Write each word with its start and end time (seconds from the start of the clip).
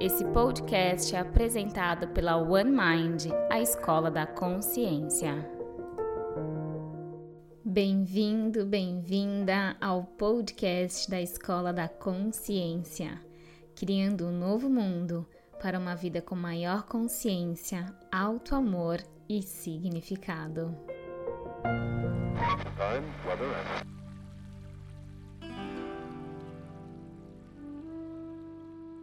Esse 0.00 0.24
podcast 0.26 1.16
é 1.16 1.18
apresentado 1.18 2.06
pela 2.08 2.36
One 2.36 2.70
Mind, 2.70 3.32
a 3.50 3.60
escola 3.60 4.08
da 4.08 4.24
consciência. 4.24 5.44
Bem-vindo, 7.64 8.64
bem-vinda 8.64 9.76
ao 9.80 10.04
podcast 10.04 11.10
da 11.10 11.20
Escola 11.20 11.72
da 11.72 11.88
Consciência, 11.88 13.20
criando 13.74 14.26
um 14.26 14.38
novo 14.38 14.70
mundo 14.70 15.26
para 15.60 15.76
uma 15.76 15.96
vida 15.96 16.22
com 16.22 16.36
maior 16.36 16.84
consciência, 16.84 17.84
alto 18.12 18.54
amor 18.54 18.98
e 19.28 19.42
significado. 19.42 20.78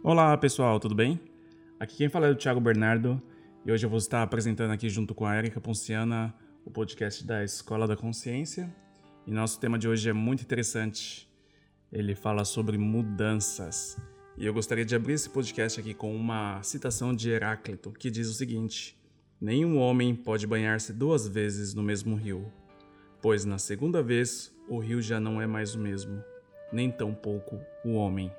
Olá 0.08 0.36
pessoal, 0.36 0.78
tudo 0.78 0.94
bem? 0.94 1.20
Aqui 1.80 1.96
quem 1.96 2.08
fala 2.08 2.28
é 2.28 2.30
o 2.30 2.36
Thiago 2.36 2.60
Bernardo 2.60 3.20
e 3.64 3.72
hoje 3.72 3.84
eu 3.84 3.90
vou 3.90 3.98
estar 3.98 4.22
apresentando 4.22 4.70
aqui 4.70 4.88
junto 4.88 5.12
com 5.12 5.26
a 5.26 5.36
Erika 5.36 5.60
Ponciana 5.60 6.32
o 6.64 6.70
podcast 6.70 7.26
da 7.26 7.42
Escola 7.42 7.88
da 7.88 7.96
Consciência. 7.96 8.72
E 9.26 9.32
nosso 9.32 9.58
tema 9.58 9.76
de 9.76 9.88
hoje 9.88 10.08
é 10.08 10.12
muito 10.12 10.44
interessante. 10.44 11.28
Ele 11.90 12.14
fala 12.14 12.44
sobre 12.44 12.78
mudanças. 12.78 14.00
E 14.38 14.46
eu 14.46 14.54
gostaria 14.54 14.84
de 14.84 14.94
abrir 14.94 15.14
esse 15.14 15.28
podcast 15.28 15.80
aqui 15.80 15.92
com 15.92 16.14
uma 16.14 16.62
citação 16.62 17.12
de 17.12 17.28
Heráclito, 17.28 17.90
que 17.90 18.08
diz 18.08 18.28
o 18.28 18.34
seguinte: 18.34 18.96
Nenhum 19.40 19.76
homem 19.76 20.14
pode 20.14 20.46
banhar-se 20.46 20.92
duas 20.92 21.26
vezes 21.26 21.74
no 21.74 21.82
mesmo 21.82 22.14
rio, 22.14 22.46
pois 23.20 23.44
na 23.44 23.58
segunda 23.58 24.04
vez 24.04 24.56
o 24.68 24.78
rio 24.78 25.02
já 25.02 25.18
não 25.18 25.42
é 25.42 25.48
mais 25.48 25.74
o 25.74 25.80
mesmo, 25.80 26.22
nem 26.72 26.92
tampouco 26.92 27.58
o 27.84 27.94
homem. 27.94 28.30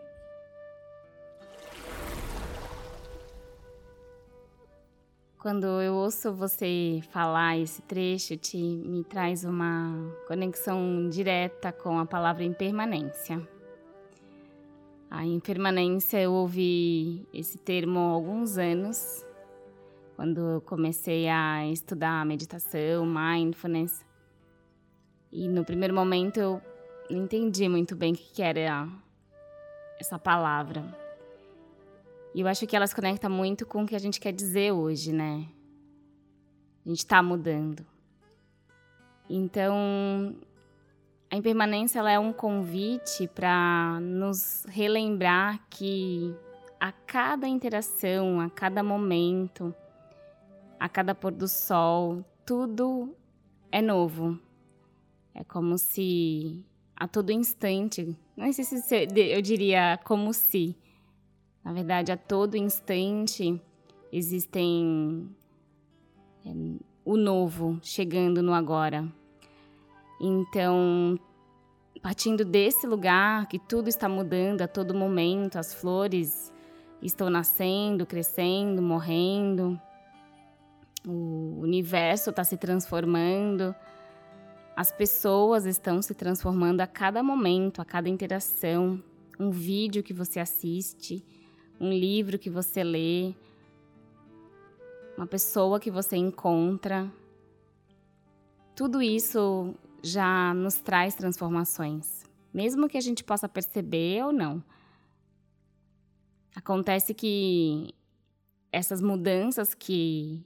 Quando 5.39 5.67
eu 5.83 5.93
ouço 5.93 6.33
você 6.33 6.99
falar 7.11 7.59
esse 7.59 7.79
trecho, 7.83 8.35
te, 8.35 8.57
me 8.57 9.03
traz 9.03 9.43
uma 9.43 9.93
conexão 10.27 11.07
direta 11.09 11.71
com 11.71 11.99
a 11.99 12.07
palavra 12.07 12.43
impermanência. 12.43 13.47
A 15.11 15.23
impermanência, 15.23 16.19
eu 16.19 16.33
ouvi 16.33 17.27
esse 17.31 17.59
termo 17.59 17.99
há 17.99 18.13
alguns 18.13 18.57
anos, 18.57 19.23
quando 20.15 20.41
eu 20.41 20.61
comecei 20.61 21.29
a 21.29 21.67
estudar 21.67 22.25
meditação, 22.25 23.05
mindfulness. 23.05 24.03
E 25.31 25.47
no 25.47 25.63
primeiro 25.63 25.93
momento 25.93 26.39
eu 26.39 26.61
não 27.11 27.21
entendi 27.21 27.69
muito 27.69 27.95
bem 27.95 28.11
o 28.13 28.15
que 28.15 28.41
era 28.41 28.89
essa 29.99 30.17
palavra. 30.17 31.06
E 32.37 32.41
eu 32.41 32.47
acho 32.47 32.67
que 32.67 32.75
elas 32.75 32.93
conectam 32.93 33.31
muito 33.31 33.65
com 33.65 33.81
o 33.81 33.87
que 33.87 33.95
a 33.95 33.99
gente 33.99 34.19
quer 34.19 34.31
dizer 34.31 34.71
hoje, 34.71 35.11
né? 35.11 35.47
A 36.85 36.89
gente 36.89 36.99
está 36.99 37.23
mudando. 37.23 37.83
Então, 39.27 40.35
a 41.31 41.35
impermanência 41.35 41.97
ela 41.97 42.11
é 42.11 42.19
um 42.19 42.31
convite 42.31 43.27
para 43.27 43.99
nos 43.99 44.63
relembrar 44.69 45.65
que 45.67 46.31
a 46.79 46.91
cada 46.91 47.47
interação, 47.47 48.39
a 48.39 48.51
cada 48.51 48.83
momento, 48.83 49.73
a 50.79 50.87
cada 50.87 51.15
pôr 51.15 51.31
do 51.31 51.47
sol, 51.47 52.23
tudo 52.45 53.15
é 53.71 53.81
novo. 53.81 54.39
É 55.33 55.43
como 55.43 55.75
se 55.79 56.63
a 56.95 57.07
todo 57.07 57.31
instante, 57.31 58.15
não 58.35 58.53
sei 58.53 58.63
se 58.63 59.07
eu 59.15 59.41
diria 59.41 59.99
como 60.03 60.31
se, 60.35 60.77
na 61.67 61.73
verdade, 61.73 62.13
a 62.13 62.17
todo 62.17 62.55
instante 62.55 63.61
existem 64.09 65.29
é, 66.45 66.49
o 67.03 67.17
novo 67.17 67.77
chegando 67.81 68.41
no 68.41 68.53
agora. 68.53 69.05
Então, 70.21 71.19
partindo 72.01 72.45
desse 72.45 72.87
lugar 72.87 73.49
que 73.49 73.59
tudo 73.59 73.89
está 73.89 74.07
mudando 74.07 74.61
a 74.61 74.67
todo 74.67 74.95
momento, 74.95 75.57
as 75.57 75.73
flores 75.73 76.53
estão 77.01 77.29
nascendo, 77.29 78.05
crescendo, 78.05 78.81
morrendo, 78.81 79.77
o 81.05 81.59
universo 81.59 82.29
está 82.29 82.45
se 82.45 82.55
transformando, 82.55 83.75
as 84.73 84.89
pessoas 84.89 85.65
estão 85.65 86.01
se 86.01 86.15
transformando 86.15 86.79
a 86.79 86.87
cada 86.87 87.21
momento, 87.21 87.81
a 87.81 87.85
cada 87.85 88.07
interação, 88.07 89.03
um 89.37 89.51
vídeo 89.51 90.01
que 90.01 90.13
você 90.13 90.39
assiste 90.39 91.25
um 91.79 91.91
livro 91.91 92.39
que 92.39 92.49
você 92.49 92.83
lê, 92.83 93.33
uma 95.17 95.27
pessoa 95.27 95.79
que 95.79 95.89
você 95.89 96.15
encontra. 96.15 97.11
Tudo 98.75 99.01
isso 99.01 99.73
já 100.03 100.53
nos 100.53 100.75
traz 100.75 101.15
transformações, 101.15 102.23
mesmo 102.53 102.87
que 102.87 102.97
a 102.97 103.01
gente 103.01 103.23
possa 103.23 103.49
perceber 103.49 104.23
ou 104.23 104.31
não. 104.31 104.63
Acontece 106.55 107.13
que 107.13 107.93
essas 108.71 109.01
mudanças 109.01 109.73
que 109.73 110.43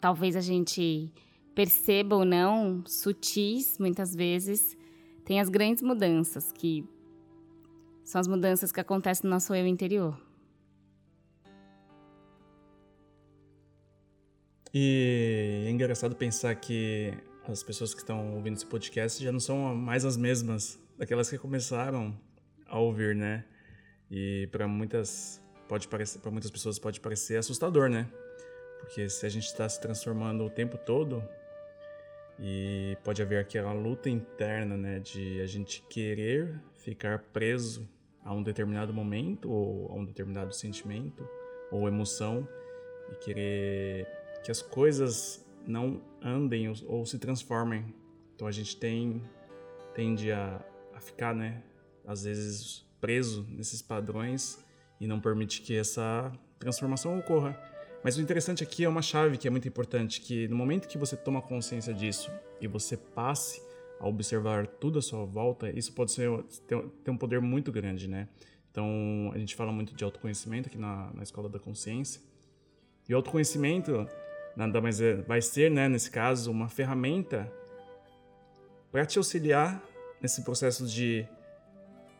talvez 0.00 0.34
a 0.34 0.40
gente 0.40 1.12
perceba 1.54 2.16
ou 2.16 2.24
não, 2.24 2.82
sutis 2.86 3.78
muitas 3.78 4.14
vezes, 4.14 4.76
tem 5.24 5.40
as 5.40 5.48
grandes 5.48 5.82
mudanças 5.82 6.50
que 6.50 6.88
são 8.10 8.20
as 8.20 8.26
mudanças 8.26 8.72
que 8.72 8.80
acontecem 8.80 9.24
no 9.24 9.30
nosso 9.30 9.54
eu 9.54 9.66
interior. 9.66 10.20
E 14.74 15.64
é 15.66 15.70
engraçado 15.70 16.14
pensar 16.14 16.54
que 16.54 17.14
as 17.48 17.62
pessoas 17.62 17.94
que 17.94 18.00
estão 18.00 18.34
ouvindo 18.34 18.56
esse 18.56 18.66
podcast 18.66 19.22
já 19.22 19.32
não 19.32 19.40
são 19.40 19.74
mais 19.74 20.04
as 20.04 20.16
mesmas 20.16 20.78
daquelas 20.98 21.30
que 21.30 21.38
começaram 21.38 22.16
a 22.66 22.78
ouvir, 22.78 23.14
né? 23.14 23.44
E 24.10 24.48
para 24.52 24.66
muitas 24.66 25.42
pode 25.68 25.86
parecer, 25.88 26.18
para 26.18 26.30
muitas 26.30 26.50
pessoas 26.50 26.78
pode 26.78 27.00
parecer 27.00 27.36
assustador, 27.36 27.88
né? 27.88 28.08
Porque 28.80 29.08
se 29.08 29.24
a 29.24 29.28
gente 29.28 29.46
está 29.46 29.68
se 29.68 29.80
transformando 29.80 30.44
o 30.44 30.50
tempo 30.50 30.76
todo 30.78 31.22
e 32.38 32.96
pode 33.04 33.22
haver 33.22 33.38
aquela 33.38 33.72
luta 33.72 34.08
interna, 34.08 34.76
né, 34.76 34.98
de 34.98 35.40
a 35.40 35.46
gente 35.46 35.82
querer 35.82 36.60
ficar 36.76 37.18
preso 37.32 37.88
a 38.24 38.34
um 38.34 38.42
determinado 38.42 38.92
momento 38.92 39.50
ou 39.50 39.90
a 39.90 39.94
um 39.94 40.04
determinado 40.04 40.54
sentimento 40.54 41.26
ou 41.70 41.88
emoção 41.88 42.46
e 43.12 43.14
querer 43.16 44.06
que 44.42 44.50
as 44.50 44.62
coisas 44.62 45.44
não 45.66 46.00
andem 46.22 46.68
ou, 46.68 46.74
ou 46.86 47.06
se 47.06 47.18
transformem. 47.18 47.94
Então 48.34 48.46
a 48.46 48.52
gente 48.52 48.76
tem 48.76 49.22
tende 49.94 50.30
a, 50.30 50.64
a 50.94 51.00
ficar, 51.00 51.34
né, 51.34 51.62
às 52.06 52.24
vezes 52.24 52.86
preso 53.00 53.46
nesses 53.50 53.82
padrões 53.82 54.64
e 55.00 55.06
não 55.06 55.20
permite 55.20 55.62
que 55.62 55.76
essa 55.76 56.30
transformação 56.58 57.18
ocorra. 57.18 57.58
Mas 58.02 58.16
o 58.16 58.20
interessante 58.20 58.62
aqui 58.62 58.84
é 58.84 58.88
uma 58.88 59.02
chave 59.02 59.36
que 59.36 59.46
é 59.46 59.50
muito 59.50 59.68
importante, 59.68 60.20
que 60.20 60.48
no 60.48 60.56
momento 60.56 60.88
que 60.88 60.96
você 60.96 61.16
toma 61.16 61.42
consciência 61.42 61.92
disso 61.92 62.30
e 62.60 62.66
você 62.66 62.96
passe 62.96 63.62
a 64.00 64.08
observar 64.08 64.66
tudo 64.66 64.98
à 64.98 65.02
sua 65.02 65.24
volta, 65.26 65.70
isso 65.70 65.92
pode 65.92 66.10
ser, 66.10 66.30
ter, 66.66 67.10
um 67.10 67.16
poder 67.16 67.40
muito 67.40 67.70
grande, 67.70 68.08
né? 68.08 68.28
Então, 68.70 69.30
a 69.34 69.38
gente 69.38 69.54
fala 69.54 69.70
muito 69.70 69.94
de 69.94 70.02
autoconhecimento 70.02 70.68
aqui 70.68 70.78
na, 70.78 71.12
na 71.12 71.22
Escola 71.22 71.48
da 71.48 71.58
Consciência. 71.58 72.20
E 73.08 73.12
o 73.12 73.16
autoconhecimento 73.16 74.08
nada 74.56 74.80
mais 74.80 75.00
é, 75.00 75.16
vai 75.16 75.42
ser, 75.42 75.70
né, 75.70 75.88
nesse 75.88 76.10
caso, 76.10 76.50
uma 76.50 76.68
ferramenta 76.68 77.52
para 78.90 79.04
te 79.04 79.18
auxiliar 79.18 79.82
nesse 80.20 80.42
processo 80.42 80.86
de 80.86 81.26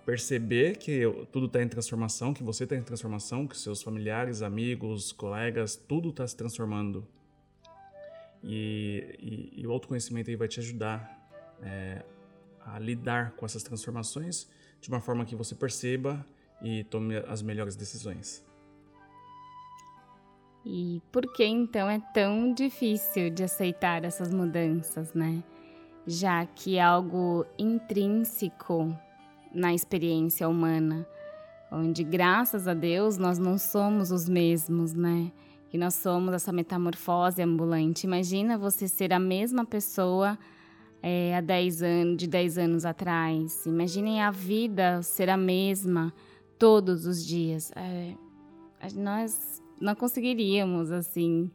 perceber 0.04 0.76
que 0.76 1.02
tudo 1.32 1.46
está 1.46 1.62
em 1.62 1.68
transformação, 1.68 2.34
que 2.34 2.42
você 2.42 2.64
está 2.64 2.76
em 2.76 2.82
transformação, 2.82 3.46
que 3.46 3.56
seus 3.56 3.82
familiares, 3.82 4.42
amigos, 4.42 5.12
colegas, 5.12 5.76
tudo 5.76 6.10
está 6.10 6.26
se 6.26 6.36
transformando. 6.36 7.06
E, 8.42 9.16
e, 9.18 9.60
e, 9.60 9.66
o 9.66 9.72
autoconhecimento 9.72 10.30
aí 10.30 10.36
vai 10.36 10.48
te 10.48 10.60
ajudar 10.60 11.19
é, 11.62 12.04
a 12.64 12.78
lidar 12.78 13.32
com 13.32 13.46
essas 13.46 13.62
transformações 13.62 14.48
de 14.80 14.88
uma 14.88 15.00
forma 15.00 15.24
que 15.24 15.36
você 15.36 15.54
perceba 15.54 16.24
e 16.62 16.84
tome 16.84 17.16
as 17.16 17.42
melhores 17.42 17.76
decisões. 17.76 18.44
E 20.64 21.00
por 21.10 21.32
que 21.32 21.44
então 21.44 21.88
é 21.88 21.98
tão 22.12 22.52
difícil 22.52 23.30
de 23.30 23.44
aceitar 23.44 24.04
essas 24.04 24.32
mudanças, 24.32 25.14
né? 25.14 25.42
Já 26.06 26.44
que 26.44 26.76
é 26.76 26.82
algo 26.82 27.46
intrínseco 27.58 28.94
na 29.54 29.72
experiência 29.72 30.48
humana, 30.48 31.06
onde 31.72 32.04
graças 32.04 32.68
a 32.68 32.74
Deus 32.74 33.16
nós 33.16 33.38
não 33.38 33.56
somos 33.56 34.10
os 34.10 34.28
mesmos, 34.28 34.92
né? 34.92 35.32
Que 35.70 35.78
nós 35.78 35.94
somos 35.94 36.34
essa 36.34 36.52
metamorfose 36.52 37.40
ambulante. 37.40 38.06
Imagina 38.06 38.58
você 38.58 38.86
ser 38.86 39.12
a 39.12 39.18
mesma 39.18 39.64
pessoa 39.64 40.38
é, 41.02 41.36
há 41.36 41.40
10 41.40 41.82
anos, 41.82 42.16
de 42.16 42.26
10 42.26 42.58
anos 42.58 42.84
atrás. 42.84 43.64
Imaginem 43.66 44.22
a 44.22 44.30
vida 44.30 45.02
ser 45.02 45.28
a 45.30 45.36
mesma 45.36 46.12
todos 46.58 47.06
os 47.06 47.24
dias. 47.24 47.72
É, 47.74 48.14
nós 48.94 49.62
não 49.80 49.94
conseguiríamos, 49.94 50.90
assim, 50.90 51.50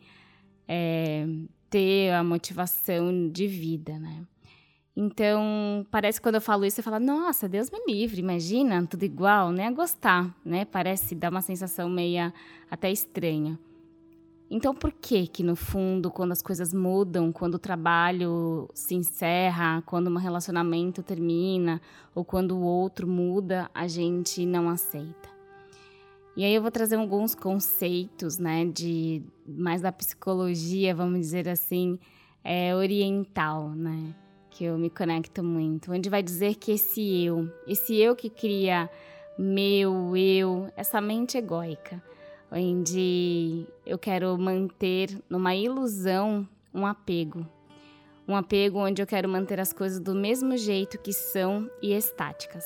é, 0.68 1.28
ter 1.70 2.12
a 2.12 2.24
motivação 2.24 3.30
de 3.30 3.48
vida, 3.48 4.00
né? 4.00 4.26
Então, 4.98 5.86
parece 5.92 6.20
que 6.20 6.24
quando 6.24 6.36
eu 6.36 6.42
falo 6.42 6.66
isso, 6.66 6.78
você 6.78 6.82
fala, 6.82 7.02
nossa, 7.02 7.50
Deus 7.50 7.70
me 7.70 7.80
livre, 7.86 8.22
imagina, 8.22 8.88
tudo 8.88 9.04
igual, 9.04 9.52
né? 9.52 9.70
Gostar, 9.72 10.34
né? 10.44 10.64
Parece 10.64 11.14
dar 11.14 11.30
uma 11.30 11.42
sensação 11.42 11.90
meia 11.90 12.34
até 12.72 12.90
estranha. 12.90 13.60
Então, 14.56 14.74
por 14.74 14.94
que 14.94 15.28
que 15.28 15.44
no 15.44 15.54
fundo, 15.54 16.10
quando 16.10 16.32
as 16.32 16.42
coisas 16.42 16.74
mudam, 16.74 17.30
quando 17.30 17.56
o 17.56 17.60
trabalho 17.60 18.70
se 18.74 18.96
encerra, 18.96 19.84
quando 19.86 20.10
um 20.10 20.16
relacionamento 20.16 21.04
termina 21.04 21.82
ou 22.16 22.24
quando 22.24 22.56
o 22.56 22.62
outro 22.62 23.06
muda, 23.06 23.70
a 23.74 23.86
gente 23.86 24.46
não 24.46 24.70
aceita? 24.70 25.28
E 26.38 26.46
aí 26.46 26.56
eu 26.56 26.62
vou 26.62 26.72
trazer 26.72 26.96
alguns 26.96 27.36
conceitos, 27.36 28.38
né, 28.38 28.64
de 28.64 29.22
mais 29.46 29.82
da 29.82 29.92
psicologia, 29.92 30.96
vamos 30.96 31.20
dizer 31.20 31.50
assim, 31.50 32.00
é, 32.42 32.74
oriental, 32.74 33.72
né, 33.72 34.16
que 34.50 34.64
eu 34.64 34.78
me 34.78 34.90
conecto 34.90 35.44
muito, 35.44 35.92
onde 35.92 36.10
vai 36.10 36.24
dizer 36.24 36.56
que 36.56 36.72
esse 36.72 37.26
eu, 37.26 37.52
esse 37.68 37.98
eu 37.98 38.16
que 38.16 38.30
cria 38.30 38.90
meu 39.38 40.16
eu, 40.16 40.72
essa 40.78 41.02
mente 41.02 41.38
egóica, 41.38 42.02
onde 42.56 43.68
eu 43.86 43.98
quero 43.98 44.38
manter 44.38 45.10
numa 45.30 45.54
ilusão 45.54 46.48
um 46.74 46.86
apego, 46.86 47.46
um 48.26 48.36
apego 48.36 48.80
onde 48.80 49.02
eu 49.02 49.08
quero 49.08 49.28
manter 49.28 49.60
as 49.60 49.74
coisas 49.74 50.00
do 50.00 50.16
mesmo 50.16 50.56
jeito 50.56 50.98
que 50.98 51.12
são 51.12 51.70
e 51.82 51.94
estáticas. 51.94 52.64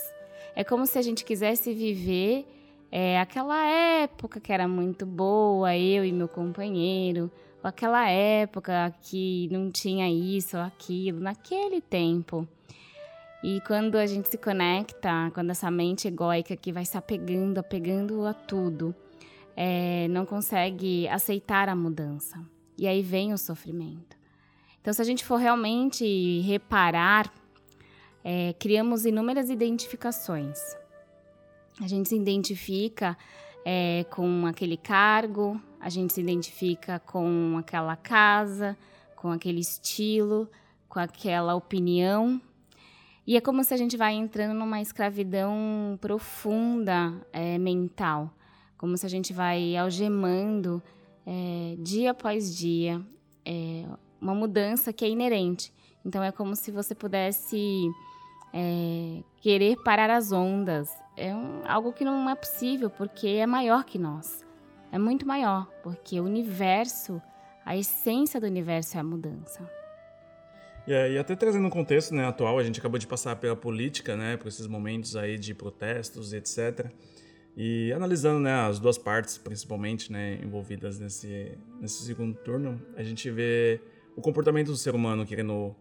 É 0.56 0.64
como 0.64 0.86
se 0.86 1.00
a 1.00 1.02
gente 1.02 1.26
quisesse 1.26 1.74
viver 1.74 2.46
é, 2.92 3.20
aquela 3.20 3.66
época 3.66 4.40
que 4.40 4.54
era 4.54 4.68
muito 4.68 5.06
boa, 5.06 5.76
eu 5.76 6.06
e 6.06 6.12
meu 6.12 6.28
companheiro, 6.28 7.32
ou 7.64 7.68
aquela 7.68 8.08
época 8.10 8.94
que 9.02 9.50
não 9.52 9.72
tinha 9.72 10.10
isso 10.10 10.56
ou 10.56 10.64
aquilo, 10.64 11.20
naquele 11.20 11.82
tempo. 11.82 12.48
E 13.44 13.62
quando 13.62 13.96
a 13.96 14.06
gente 14.06 14.28
se 14.28 14.38
conecta, 14.38 15.32
quando 15.34 15.50
essa 15.50 15.72
mente 15.72 16.08
egóica 16.08 16.56
que 16.56 16.72
vai 16.72 16.86
se 16.86 16.98
apegando, 16.98 17.58
apegando 17.58 18.26
a 18.26 18.34
tudo, 18.34 18.94
é, 19.56 20.08
não 20.10 20.26
consegue 20.26 21.08
aceitar 21.08 21.70
a 21.70 21.76
mudança. 21.76 22.40
E 22.78 22.88
aí 22.88 23.02
vem 23.02 23.34
o 23.34 23.38
sofrimento. 23.38 24.18
Então, 24.82 24.94
se 24.94 25.02
a 25.02 25.06
gente 25.06 25.26
for 25.26 25.36
realmente 25.36 26.40
reparar, 26.42 27.32
é, 28.24 28.54
criamos 28.54 29.06
inúmeras 29.06 29.50
identificações. 29.50 30.58
A 31.82 31.88
gente 31.88 32.10
se 32.10 32.16
identifica 32.16 33.18
é, 33.66 34.06
com 34.10 34.46
aquele 34.46 34.78
cargo, 34.78 35.62
a 35.80 35.90
gente 35.90 36.14
se 36.14 36.22
identifica 36.22 37.00
com 37.00 37.58
aquela 37.58 37.96
casa, 37.96 38.78
com 39.16 39.32
aquele 39.32 39.60
estilo, 39.60 40.50
com 40.88 41.00
aquela 41.00 41.56
opinião. 41.56 42.42
E 43.26 43.38
é 43.38 43.42
como 43.42 43.64
se 43.64 43.74
a 43.74 43.78
gente 43.78 43.96
vai 43.96 44.14
entrando 44.14 44.58
numa 44.58 44.82
escravidão 44.82 45.98
profunda 46.02 47.14
é, 47.32 47.58
mental, 47.58 48.34
como 48.80 48.98
se 48.98 49.06
a 49.06 49.10
gente 49.10 49.34
vai 49.34 49.76
algemando 49.76 50.82
é, 51.28 51.76
dia 51.78 52.12
após 52.12 52.56
dia 52.56 53.06
é, 53.46 53.86
uma 54.20 54.34
mudança 54.34 54.94
que 54.94 55.04
é 55.04 55.10
inerente. 55.10 55.72
Então 56.04 56.24
é 56.24 56.32
como 56.32 56.56
se 56.56 56.72
você 56.72 56.96
pudesse 56.96 57.92
é, 58.54 59.22
querer 59.42 59.76
parar 59.84 60.10
as 60.10 60.32
ondas, 60.32 60.90
é 61.18 61.36
um, 61.36 61.62
algo 61.66 61.92
que 61.92 62.06
não 62.06 62.30
é 62.30 62.36
possível, 62.36 62.90
porque 62.90 63.28
é 63.28 63.46
maior 63.46 63.84
que 63.84 64.00
nós. 64.00 64.46
É 64.94 64.98
muito 64.98 65.28
maior, 65.28 65.68
porque 65.84 66.18
o 66.20 66.24
universo, 66.24 67.22
a 67.66 67.76
essência 67.76 68.40
do 68.40 68.48
universo 68.48 68.96
é 68.96 69.02
a 69.02 69.04
mudança. 69.04 69.70
E, 70.88 70.92
e 70.92 71.18
até 71.18 71.36
trazendo 71.36 71.68
um 71.68 71.70
contexto 71.70 72.16
né, 72.16 72.26
atual, 72.26 72.58
a 72.58 72.64
gente 72.64 72.80
acabou 72.80 72.98
de 72.98 73.06
passar 73.06 73.36
pela 73.36 73.58
política, 73.58 74.16
né, 74.16 74.38
por 74.38 74.48
esses 74.48 74.68
momentos 74.68 75.18
aí 75.18 75.38
de 75.38 75.54
protestos 75.54 76.32
etc. 76.32 76.90
E 77.62 77.92
analisando 77.92 78.40
né, 78.40 78.54
as 78.54 78.80
duas 78.80 78.98
partes, 78.98 79.38
principalmente, 79.38 80.10
né, 80.14 80.40
envolvidas 80.42 80.98
nesse, 80.98 81.58
nesse 81.82 82.06
segundo 82.06 82.34
turno, 82.38 82.82
a 82.96 83.04
gente 83.04 83.30
vê 83.30 83.82
o 84.16 84.22
comportamento 84.22 84.68
do 84.68 84.78
ser 84.78 84.96
humano 84.96 85.26
querendo, 85.26 85.76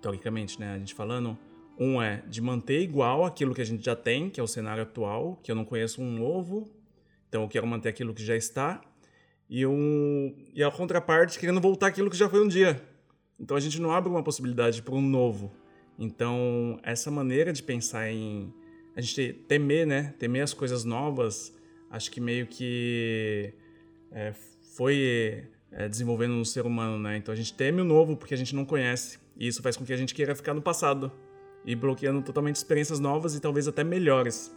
teoricamente, 0.00 0.60
né, 0.60 0.74
a 0.74 0.78
gente 0.78 0.94
falando, 0.94 1.36
um 1.76 2.00
é 2.00 2.22
de 2.28 2.40
manter 2.40 2.82
igual 2.82 3.24
aquilo 3.24 3.52
que 3.52 3.60
a 3.60 3.64
gente 3.64 3.84
já 3.84 3.96
tem, 3.96 4.30
que 4.30 4.38
é 4.38 4.42
o 4.44 4.46
cenário 4.46 4.84
atual, 4.84 5.40
que 5.42 5.50
eu 5.50 5.56
não 5.56 5.64
conheço 5.64 6.00
um 6.00 6.08
novo, 6.08 6.70
então 7.28 7.42
eu 7.42 7.48
quero 7.48 7.66
manter 7.66 7.88
aquilo 7.88 8.14
que 8.14 8.24
já 8.24 8.36
está. 8.36 8.80
E, 9.50 9.66
um, 9.66 10.32
e 10.54 10.62
a 10.62 10.70
contraparte 10.70 11.36
querendo 11.36 11.60
voltar 11.60 11.88
aquilo 11.88 12.10
que 12.10 12.16
já 12.16 12.28
foi 12.28 12.44
um 12.44 12.48
dia. 12.48 12.80
Então 13.40 13.56
a 13.56 13.60
gente 13.60 13.80
não 13.80 13.90
abre 13.90 14.08
uma 14.08 14.22
possibilidade 14.22 14.80
para 14.80 14.94
um 14.94 15.02
novo. 15.02 15.52
Então 15.98 16.78
essa 16.80 17.10
maneira 17.10 17.52
de 17.52 17.60
pensar 17.60 18.08
em 18.08 18.54
a 18.94 19.00
gente 19.00 19.32
temer, 19.48 19.86
né? 19.86 20.14
Temer 20.18 20.42
as 20.42 20.52
coisas 20.52 20.84
novas, 20.84 21.54
acho 21.90 22.10
que 22.10 22.20
meio 22.20 22.46
que 22.46 23.52
é, 24.10 24.32
foi 24.76 25.44
é, 25.70 25.88
desenvolvendo 25.88 26.34
no 26.34 26.44
ser 26.44 26.66
humano, 26.66 26.98
né? 26.98 27.16
Então 27.16 27.32
a 27.32 27.36
gente 27.36 27.54
teme 27.54 27.80
o 27.80 27.84
novo 27.84 28.16
porque 28.16 28.34
a 28.34 28.36
gente 28.36 28.54
não 28.54 28.64
conhece. 28.64 29.18
E 29.36 29.46
isso 29.46 29.62
faz 29.62 29.76
com 29.76 29.84
que 29.84 29.92
a 29.92 29.96
gente 29.96 30.14
queira 30.14 30.34
ficar 30.34 30.54
no 30.54 30.62
passado 30.62 31.10
e 31.64 31.74
bloqueando 31.74 32.22
totalmente 32.22 32.56
experiências 32.56 33.00
novas 33.00 33.34
e 33.34 33.40
talvez 33.40 33.66
até 33.66 33.82
melhores. 33.82 34.54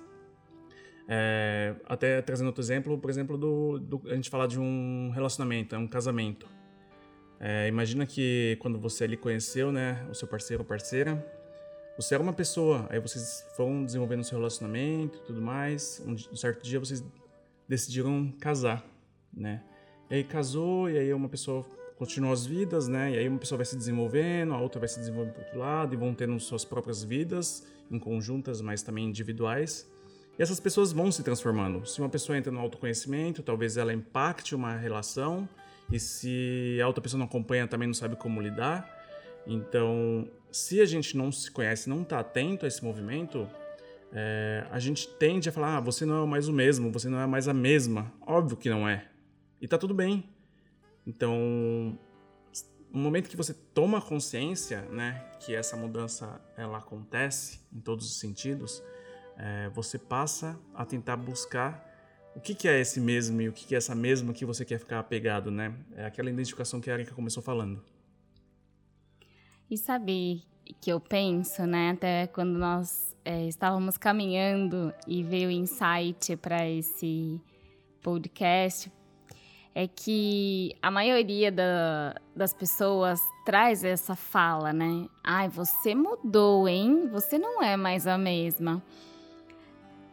É, 1.08 1.76
até 1.86 2.22
trazendo 2.22 2.48
outro 2.48 2.62
exemplo, 2.64 2.98
por 2.98 3.10
exemplo, 3.10 3.38
do, 3.38 3.80
do, 3.80 4.02
a 4.06 4.16
gente 4.16 4.30
falar 4.30 4.48
de 4.48 4.60
um 4.60 5.12
relacionamento, 5.14 5.76
é 5.76 5.78
um 5.78 5.88
casamento. 5.88 6.48
É, 7.40 7.68
imagina 7.68 8.06
que 8.06 8.58
quando 8.60 8.80
você 8.80 9.04
ali 9.04 9.16
conheceu, 9.16 9.72
né, 9.72 10.06
o 10.10 10.16
seu 10.16 10.28
parceiro 10.28 10.64
ou 10.64 10.68
parceira, 10.68 11.24
você 11.98 12.14
era 12.14 12.22
uma 12.22 12.34
pessoa, 12.34 12.88
aí 12.90 13.00
vocês 13.00 13.46
foram 13.56 13.86
desenvolvendo 13.86 14.24
seu 14.24 14.38
relacionamento 14.38 15.18
e 15.18 15.22
tudo 15.22 15.42
mais, 15.42 16.04
um, 16.06 16.18
certo 16.36 16.64
dia 16.64 16.80
vocês 16.80 17.04
decidiram 17.68 18.32
casar, 18.40 18.86
né? 19.34 19.64
E 20.10 20.16
aí 20.16 20.24
casou, 20.24 20.90
e 20.90 20.98
aí 20.98 21.14
uma 21.14 21.30
pessoa 21.30 21.66
continuam 21.98 22.34
as 22.34 22.46
vidas, 22.46 22.88
né? 22.88 23.12
E 23.14 23.18
aí 23.18 23.28
uma 23.28 23.40
pessoa 23.40 23.58
vai 23.58 23.66
se 23.66 23.78
desenvolvendo, 23.78 24.54
a 24.54 24.60
outra 24.60 24.80
vai 24.80 24.90
se 24.90 25.00
desenvolvendo 25.00 25.34
para 25.34 25.44
outro 25.44 25.60
lado 25.60 25.94
e 25.94 25.98
vão 25.98 26.14
tendo 26.14 26.40
suas 26.40 26.66
próprias 26.66 27.04
vidas 27.04 27.66
em 27.90 27.98
conjuntas, 27.98 28.62
mas 28.62 28.84
também 28.84 29.06
individuais. 29.06 29.90
E 30.38 30.42
essas 30.42 30.60
pessoas 30.60 30.92
vão 30.92 31.12
se 31.12 31.24
transformando. 31.24 31.86
Se 31.86 32.00
uma 32.02 32.10
pessoa 32.10 32.38
entra 32.38 32.52
no 32.52 32.60
autoconhecimento, 32.60 33.42
talvez 33.42 33.78
ela 33.78 33.94
impacte 33.94 34.54
uma 34.54 34.76
relação, 34.76 35.48
e 35.92 36.00
se 36.00 36.80
a 36.82 36.88
outra 36.88 37.02
pessoa 37.02 37.20
não 37.20 37.26
acompanha, 37.26 37.68
também 37.68 37.88
não 37.88 37.94
sabe 37.94 38.16
como 38.16 38.42
lidar. 38.42 38.92
Então, 39.48 40.28
se 40.56 40.80
a 40.80 40.86
gente 40.86 41.18
não 41.18 41.34
se 41.34 41.52
conhece, 41.52 41.90
não 41.90 42.02
está 42.02 42.20
atento 42.22 42.64
a 42.64 42.68
esse 42.68 42.82
movimento, 42.82 43.46
é, 44.14 44.66
a 44.72 44.80
gente 44.80 45.06
tende 45.06 45.50
a 45.50 45.52
falar: 45.52 45.76
ah, 45.76 45.80
você 45.82 46.06
não 46.06 46.24
é 46.24 46.26
mais 46.26 46.48
o 46.48 46.54
mesmo, 46.54 46.90
você 46.94 47.10
não 47.10 47.20
é 47.20 47.28
mais 47.28 47.50
a 47.50 47.54
mesma. 47.54 48.10
Óbvio 48.26 48.56
que 48.56 48.70
não 48.70 48.88
é. 48.88 49.06
E 49.60 49.68
tá 49.68 49.78
tudo 49.78 49.94
bem. 49.94 50.30
Então, 51.06 52.00
no 52.90 53.00
momento 53.00 53.30
que 53.30 53.36
você 53.36 53.54
toma 53.54 54.02
consciência, 54.02 54.84
né, 54.84 55.26
que 55.42 55.54
essa 55.54 55.76
mudança 55.76 56.40
ela 56.56 56.78
acontece 56.78 57.60
em 57.74 57.82
todos 57.82 58.06
os 58.06 58.18
sentidos, 58.18 58.82
é, 59.38 59.70
você 59.74 60.00
passa 60.00 60.58
a 60.74 60.86
tentar 60.86 61.18
buscar 61.18 61.86
o 62.34 62.40
que, 62.40 62.56
que 62.56 62.70
é 62.70 62.80
esse 62.80 63.02
mesmo 63.02 63.42
e 63.42 63.50
o 63.50 63.52
que, 63.52 63.68
que 63.68 63.76
é 63.76 63.78
essa 63.78 63.94
mesma 63.94 64.32
que 64.32 64.46
você 64.46 64.64
quer 64.64 64.80
ficar 64.80 65.00
apegado, 65.00 65.52
né? 65.52 65.76
É 65.98 66.06
aquela 66.06 66.30
identificação 66.30 66.80
que 66.80 66.90
a 66.90 66.94
Erika 66.94 67.14
começou 67.14 67.44
falando. 67.44 67.84
E 69.70 69.78
sabe 69.78 70.44
que 70.80 70.92
eu 70.92 71.00
penso, 71.00 71.66
né? 71.66 71.92
Até 71.92 72.28
quando 72.28 72.58
nós 72.58 73.16
é, 73.24 73.48
estávamos 73.48 73.98
caminhando 73.98 74.94
e 75.08 75.24
veio 75.24 75.50
o 75.50 75.52
insight 75.52 76.36
para 76.38 76.68
esse 76.70 77.42
podcast, 78.02 78.92
é 79.74 79.88
que 79.88 80.76
a 80.82 80.90
maioria 80.92 81.52
da, 81.52 82.16
das 82.36 82.54
pessoas 82.54 83.20
traz 83.44 83.84
essa 83.84 84.16
fala, 84.16 84.72
né? 84.72 85.08
Ai, 85.24 85.50
você 85.50 85.96
mudou, 85.96 86.68
hein? 86.68 87.10
Você 87.12 87.38
não 87.38 87.62
é 87.62 87.76
mais 87.76 88.06
a 88.08 88.18
mesma. 88.18 88.82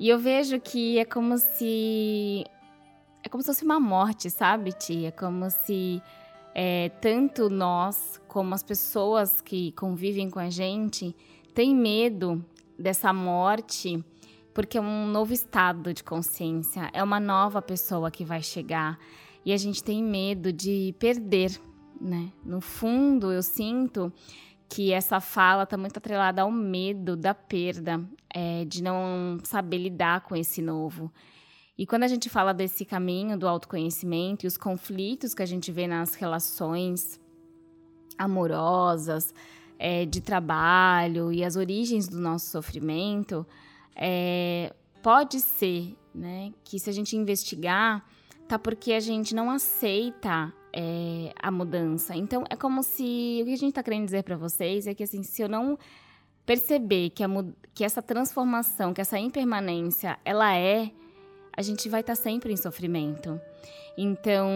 E 0.01 0.09
eu 0.09 0.19
vejo 0.19 0.59
que 0.59 0.99
é 0.99 1.05
como 1.05 1.39
se. 1.39 2.45
É 3.23 3.29
como 3.29 3.41
se 3.41 3.47
fosse 3.47 3.65
uma 3.65 3.79
morte, 3.79 4.31
sabe, 4.31 4.73
tia? 4.73 5.09
É 5.09 5.13
como 5.13 5.49
se 5.49 6.03
é, 6.55 6.89
tanto 7.01 7.49
nós 7.49 8.21
como 8.29 8.55
as 8.55 8.63
pessoas 8.63 9.41
que 9.41 9.73
convivem 9.73 10.31
com 10.31 10.39
a 10.39 10.51
gente 10.51 11.15
têm 11.55 11.75
medo 11.75 12.45
dessa 12.79 13.13
morte 13.13 14.05
porque 14.55 14.77
é 14.77 14.81
um 14.81 15.07
novo 15.07 15.33
estado 15.33 15.95
de 15.95 16.05
consciência, 16.05 16.91
é 16.93 17.03
uma 17.03 17.19
nova 17.19 17.63
pessoa 17.63 18.11
que 18.11 18.25
vai 18.25 18.43
chegar 18.43 18.99
e 19.45 19.53
a 19.53 19.57
gente 19.57 19.83
tem 19.83 20.03
medo 20.03 20.53
de 20.53 20.95
perder, 20.99 21.59
né? 22.01 22.31
No 22.45 22.61
fundo, 22.61 23.33
eu 23.33 23.43
sinto 23.43 24.13
que 24.69 24.93
essa 24.93 25.21
fala 25.21 25.65
está 25.65 25.77
muito 25.77 25.99
atrelada 25.99 26.43
ao 26.43 26.51
medo 26.51 27.17
da 27.17 27.35
perda, 27.35 28.03
é, 28.33 28.65
de 28.65 28.83
não 28.83 29.39
saber 29.43 29.79
lidar 29.79 30.23
com 30.23 30.37
esse 30.37 30.63
novo. 30.63 31.13
E 31.77 31.87
quando 31.87 32.03
a 32.03 32.09
gente 32.09 32.29
fala 32.29 32.53
desse 32.53 32.85
caminho 32.85 33.39
do 33.39 33.49
autoconhecimento 33.49 34.45
e 34.45 34.47
os 34.47 34.57
conflitos 34.57 35.35
que 35.35 35.43
a 35.43 35.47
gente 35.47 35.73
vê 35.73 35.87
nas 35.87 36.15
relações 36.15 37.21
amorosas, 38.19 39.35
é, 39.79 40.07
de 40.07 40.21
trabalho 40.21 41.33
e 41.33 41.43
as 41.43 41.57
origens 41.57 42.07
do 42.07 42.21
nosso 42.21 42.47
sofrimento, 42.47 43.47
é, 43.97 44.73
pode 45.03 45.41
ser 45.41 45.97
né, 46.15 46.53
que 46.63 46.79
se 46.79 46.89
a 46.89 46.93
gente 46.93 47.17
investigar, 47.17 48.05
tá 48.47 48.59
porque 48.59 48.93
a 48.93 49.01
gente 49.01 49.35
não 49.35 49.51
aceita 49.51 50.53
é, 50.73 51.33
a 51.41 51.51
mudança. 51.51 52.15
Então, 52.15 52.45
é 52.49 52.57
como 52.57 52.83
se. 52.83 53.41
O 53.43 53.45
que 53.45 53.53
a 53.53 53.57
gente 53.57 53.71
está 53.71 53.83
querendo 53.83 54.05
dizer 54.05 54.23
para 54.23 54.37
vocês 54.37 54.87
é 54.87 54.95
que, 54.95 55.03
assim, 55.03 55.23
se 55.23 55.43
eu 55.43 55.49
não 55.49 55.79
perceber 56.47 57.11
que, 57.11 57.23
a, 57.23 57.29
que 57.75 57.85
essa 57.85 58.03
transformação, 58.03 58.93
que 58.93 59.01
essa 59.01 59.19
impermanência, 59.19 60.19
ela 60.25 60.55
é, 60.55 60.91
a 61.57 61.63
gente 61.63 61.89
vai 61.89 62.01
estar 62.01 62.17
tá 62.17 62.23
sempre 62.23 62.53
em 62.53 62.57
sofrimento. 62.57 63.41
Então, 63.97 64.49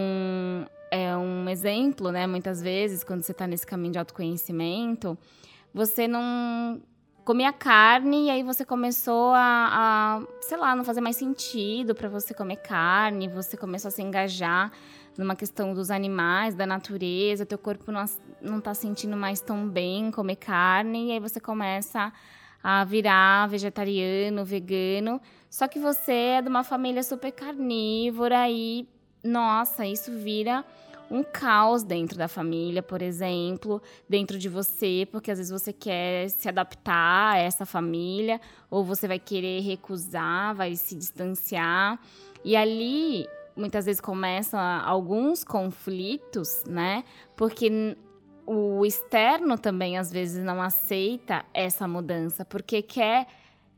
é 0.89 1.15
um 1.15 1.47
exemplo, 1.49 2.11
né? 2.11 2.25
Muitas 2.25 2.61
vezes, 2.61 3.03
quando 3.03 3.21
você 3.21 3.31
está 3.31 3.45
nesse 3.45 3.65
caminho 3.65 3.93
de 3.93 3.99
autoconhecimento, 3.99 5.17
você 5.73 6.07
não 6.07 6.81
comia 7.23 7.51
carne 7.51 8.27
e 8.27 8.29
aí 8.29 8.41
você 8.41 8.63
começou 8.63 9.33
a, 9.33 10.21
a 10.21 10.21
sei 10.39 10.57
lá, 10.57 10.73
não 10.73 10.85
fazer 10.85 11.01
mais 11.01 11.17
sentido 11.17 11.93
para 11.93 12.07
você 12.07 12.33
comer 12.33 12.55
carne, 12.55 13.27
você 13.27 13.57
começou 13.57 13.89
a 13.89 13.91
se 13.91 14.01
engajar 14.01 14.71
numa 15.17 15.35
questão 15.35 15.73
dos 15.73 15.91
animais, 15.91 16.55
da 16.55 16.65
natureza, 16.65 17.45
teu 17.45 17.57
corpo 17.57 17.91
não, 17.91 18.05
não 18.41 18.61
tá 18.61 18.73
sentindo 18.73 19.17
mais 19.17 19.41
tão 19.41 19.67
bem 19.67 20.09
comer 20.09 20.37
carne, 20.37 21.07
e 21.07 21.11
aí 21.11 21.19
você 21.19 21.39
começa 21.39 22.13
a 22.63 22.85
virar 22.85 23.47
vegetariano, 23.49 24.45
vegano, 24.45 25.19
só 25.49 25.67
que 25.67 25.79
você 25.79 26.11
é 26.11 26.41
de 26.41 26.49
uma 26.49 26.63
família 26.63 27.03
super 27.03 27.31
carnívora 27.31 28.49
e, 28.49 28.87
nossa, 29.23 29.85
isso 29.85 30.11
vira 30.11 30.65
um 31.09 31.23
caos 31.23 31.83
dentro 31.83 32.17
da 32.17 32.27
família, 32.27 32.83
por 32.83 33.01
exemplo, 33.01 33.81
dentro 34.09 34.37
de 34.37 34.49
você, 34.49 35.07
porque 35.11 35.31
às 35.31 35.37
vezes 35.37 35.51
você 35.51 35.71
quer 35.71 36.29
se 36.29 36.49
adaptar 36.49 37.35
a 37.35 37.37
essa 37.37 37.65
família, 37.65 38.41
ou 38.69 38.83
você 38.83 39.07
vai 39.07 39.19
querer 39.19 39.61
recusar, 39.61 40.53
vai 40.53 40.75
se 40.75 40.95
distanciar. 40.95 41.99
E 42.43 42.55
ali 42.55 43.27
muitas 43.55 43.85
vezes 43.85 44.01
começam 44.01 44.59
alguns 44.59 45.43
conflitos, 45.43 46.63
né? 46.67 47.03
Porque 47.35 47.97
o 48.45 48.85
externo 48.85 49.57
também 49.57 49.97
às 49.97 50.11
vezes 50.11 50.43
não 50.43 50.61
aceita 50.61 51.43
essa 51.53 51.87
mudança, 51.87 52.45
porque 52.45 52.81
quer 52.81 53.27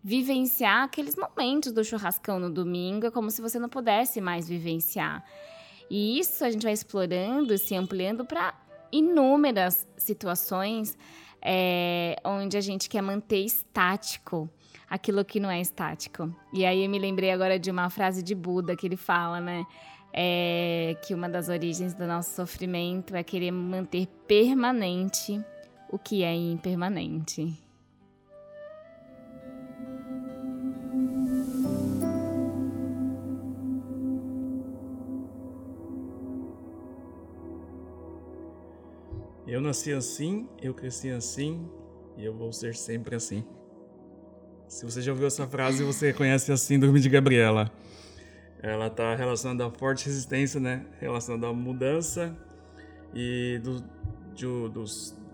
vivenciar 0.04 0.84
aqueles 0.84 1.16
momentos 1.16 1.72
do 1.72 1.84
churrascão 1.84 2.40
no 2.40 2.50
domingo, 2.50 3.08
é 3.08 3.12
como 3.12 3.30
se 3.30 3.42
você 3.42 3.60
não 3.60 3.70
pudesse 3.70 4.22
mais 4.22 4.48
vivenciar. 4.48 5.24
E 5.90 6.20
isso 6.20 6.44
a 6.46 6.52
gente 6.52 6.64
vai 6.64 6.74
explorando, 6.74 7.58
se 7.58 7.76
ampliando 7.76 8.24
para 8.24 8.54
inúmeras 8.92 9.88
situações 9.98 10.98
é, 11.42 12.16
onde 12.24 12.58
a 12.58 12.62
gente 12.62 12.90
quer 12.90 13.02
manter 13.02 13.44
estático 13.44 14.50
aquilo 14.90 15.24
que 15.24 15.40
não 15.40 15.50
é 15.50 15.62
estático. 15.62 16.34
E 16.54 16.66
aí 16.66 16.84
eu 16.84 16.90
me 16.90 16.98
lembrei 16.98 17.32
agora 17.32 17.60
de 17.60 17.70
uma 17.70 17.90
frase 17.90 18.24
de 18.24 18.34
Buda 18.34 18.76
que 18.76 18.88
ele 18.88 18.98
fala, 18.98 19.40
né? 19.40 19.66
É, 20.12 20.98
que 21.06 21.14
uma 21.14 21.30
das 21.30 21.50
origens 21.50 21.94
do 21.94 22.08
nosso 22.08 22.34
sofrimento 22.34 23.16
é 23.16 23.24
querer 23.24 23.52
manter 23.52 24.08
permanente 24.28 25.40
o 25.88 26.00
que 26.00 26.24
é 26.24 26.34
impermanente. 26.34 27.56
Eu 39.50 39.62
nasci 39.62 39.92
assim, 39.92 40.48
eu 40.62 40.76
cresci 40.76 41.10
assim 41.10 41.68
e 42.16 42.24
eu 42.24 42.32
vou 42.32 42.54
ser 42.54 42.76
sempre 42.76 43.16
assim. 43.16 43.44
Se 44.68 44.86
você 44.86 45.02
já 45.02 45.12
ouviu 45.12 45.26
essa 45.26 45.48
frase, 45.48 45.84
você 45.84 46.14
conhece 46.14 46.52
a 46.52 46.58
síndrome 46.58 47.00
de 47.00 47.10
Gabriela. 47.10 47.72
Ela 48.62 48.86
está 48.86 49.16
relacionada 49.16 49.66
à 49.66 49.72
forte 49.72 50.06
resistência, 50.06 50.60
né? 50.60 50.86
Relacionada 51.00 51.48
à 51.48 51.54
mudança 51.54 52.38
e 53.12 53.60
do, 53.64 53.84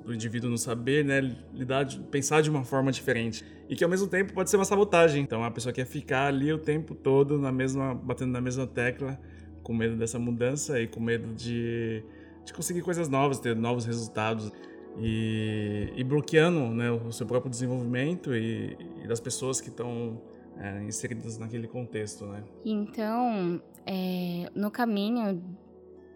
do 0.06 0.14
indivíduo 0.14 0.50
não 0.50 0.58
saber, 0.58 1.04
né? 1.04 1.20
Lidar, 1.54 1.86
pensar 2.10 2.42
de 2.42 2.50
uma 2.50 2.64
forma 2.64 2.94
diferente. 2.94 3.44
E 3.68 3.76
que 3.76 3.84
ao 3.84 3.90
mesmo 3.90 4.08
tempo 4.08 4.32
pode 4.32 4.50
ser 4.50 4.56
uma 4.56 4.64
sabotagem. 4.64 5.22
Então 5.24 5.44
a 5.44 5.52
pessoa 5.52 5.74
quer 5.74 5.86
ficar 5.86 6.28
ali 6.28 6.54
o 6.54 6.58
tempo 6.58 6.96
todo 6.96 7.38
na 7.38 7.52
mesma, 7.52 7.94
batendo 7.94 8.32
na 8.32 8.40
mesma 8.40 8.66
tecla, 8.66 9.20
com 9.62 9.74
medo 9.74 9.98
dessa 9.98 10.18
mudança 10.18 10.80
e 10.80 10.88
com 10.88 11.02
medo 11.02 11.34
de 11.34 12.02
de 12.46 12.54
conseguir 12.54 12.82
coisas 12.82 13.10
novas, 13.10 13.40
ter 13.40 13.56
novos 13.56 13.86
resultados 13.86 14.52
e, 14.98 15.92
e 15.96 16.04
bloqueando 16.04 16.60
né, 16.70 16.92
o 16.92 17.12
seu 17.12 17.26
próprio 17.26 17.50
desenvolvimento 17.50 18.34
e, 18.34 18.78
e 19.04 19.08
das 19.08 19.20
pessoas 19.20 19.60
que 19.60 19.70
estão 19.70 20.22
é, 20.58 20.84
inseridas 20.84 21.38
naquele 21.38 21.68
contexto, 21.68 22.26
né? 22.26 22.44
Então, 22.64 23.62
é, 23.86 24.50
no 24.56 24.72
caminho 24.72 25.44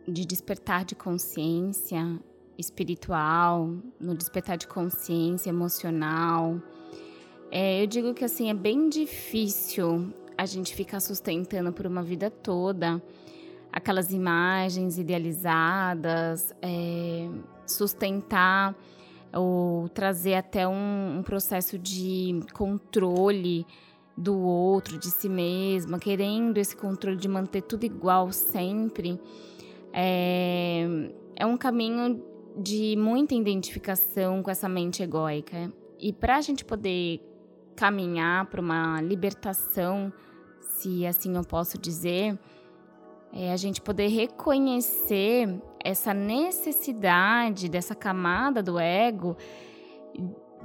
de 0.08 0.26
despertar 0.26 0.86
de 0.86 0.96
consciência 0.96 2.20
espiritual, 2.58 3.74
no 4.00 4.16
despertar 4.16 4.58
de 4.58 4.68
consciência 4.68 5.50
emocional, 5.50 6.62
é, 7.52 7.82
eu 7.82 7.88
digo 7.88 8.14
que 8.14 8.24
assim 8.24 8.50
é 8.50 8.54
bem 8.54 8.90
difícil 8.90 10.14
a 10.38 10.46
gente 10.46 10.74
ficar 10.74 11.00
sustentando 11.00 11.74
por 11.74 11.86
uma 11.86 12.04
vida 12.04 12.30
toda 12.30 13.02
aquelas 13.72 14.12
imagens 14.12 14.98
idealizadas, 14.98 16.54
é, 16.62 17.30
sustentar 17.66 18.76
ou 19.34 19.88
trazer 19.90 20.36
até 20.36 20.68
um, 20.68 21.20
um, 21.20 21.24
processo 21.24 21.78
de 21.78 22.42
controle 22.54 23.66
do 24.18 24.38
outro, 24.38 24.98
de 24.98 25.08
si 25.08 25.30
mesma, 25.30 26.00
querendo 26.00 26.58
esse 26.58 26.76
controle 26.76 27.16
de 27.16 27.28
manter 27.28 27.62
tudo 27.62 27.86
igual 27.86 28.32
sempre, 28.32 29.20
é, 29.94 30.86
é 31.36 31.46
um 31.46 31.58
caminho 31.58 32.22
de 32.58 32.96
muita 32.98 33.36
identificação 33.36 34.44
com 34.44 34.52
essa 34.52 34.68
mente 34.68 35.02
egóica. 35.04 35.72
E 36.00 36.12
para 36.12 36.38
a 36.38 36.42
gente 36.42 36.66
poder 36.66 37.22
caminhar 37.76 38.46
para 38.48 38.60
uma 38.60 39.02
libertação, 39.02 40.12
se 40.60 41.06
assim 41.06 41.36
eu 41.36 41.44
posso 41.44 41.78
dizer, 41.78 42.38
é 43.34 43.52
a 43.52 43.58
gente 43.58 43.82
poder 43.82 44.08
reconhecer 44.08 45.62
essa 45.84 46.14
necessidade 46.14 47.70
dessa 47.70 47.96
camada 47.96 48.62
do 48.62 48.80
ego 48.80 49.38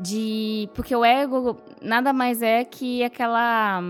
de 0.01 0.69
porque 0.75 0.95
o 0.95 1.05
ego 1.05 1.57
nada 1.81 2.13
mais 2.13 2.43
é 2.43 2.65
que 2.65 3.05
aquela 3.05 3.81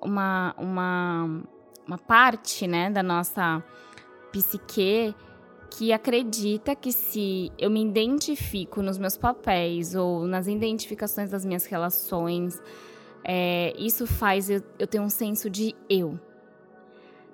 uma 0.00 0.54
uma 0.56 1.42
uma 1.86 1.98
parte, 1.98 2.66
né, 2.66 2.90
da 2.90 3.02
nossa 3.02 3.62
psique 4.30 5.14
que 5.70 5.92
acredita 5.92 6.74
que 6.76 6.92
se 6.92 7.50
eu 7.58 7.70
me 7.70 7.82
identifico 7.82 8.82
nos 8.82 8.98
meus 8.98 9.16
papéis 9.16 9.94
ou 9.94 10.26
nas 10.26 10.46
identificações 10.46 11.30
das 11.30 11.44
minhas 11.44 11.64
relações, 11.64 12.60
é, 13.24 13.72
isso 13.78 14.06
faz 14.06 14.50
eu, 14.50 14.62
eu 14.78 14.86
ter 14.86 15.00
um 15.00 15.08
senso 15.08 15.48
de 15.48 15.74
eu. 15.88 16.18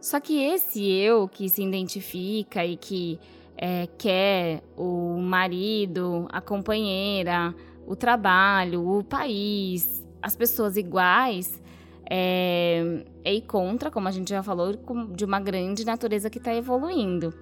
Só 0.01 0.21
que 0.21 0.39
esse 0.41 0.89
eu 0.89 1.29
que 1.29 1.49
se 1.49 1.63
identifica 1.63 2.65
e 2.65 2.77
que 2.77 3.19
é, 3.57 3.89
quer 3.99 4.63
o 4.77 5.19
marido, 5.19 6.29
a 6.31 6.41
companheira, 6.41 7.55
o 7.87 7.97
trabalho, 7.97 8.89
o 8.89 9.03
país, 9.03 10.07
as 10.23 10.37
pessoas 10.37 10.77
iguais, 10.77 11.61
é, 12.09 13.05
é 13.25 13.41
contra, 13.41 13.91
como 13.91 14.07
a 14.07 14.11
gente 14.11 14.31
já 14.31 14.43
falou, 14.43 14.75
de 15.15 15.25
uma 15.25 15.41
grande 15.41 15.85
natureza 15.85 16.31
que 16.31 16.39
está 16.39 16.55
evoluindo. 16.55 17.35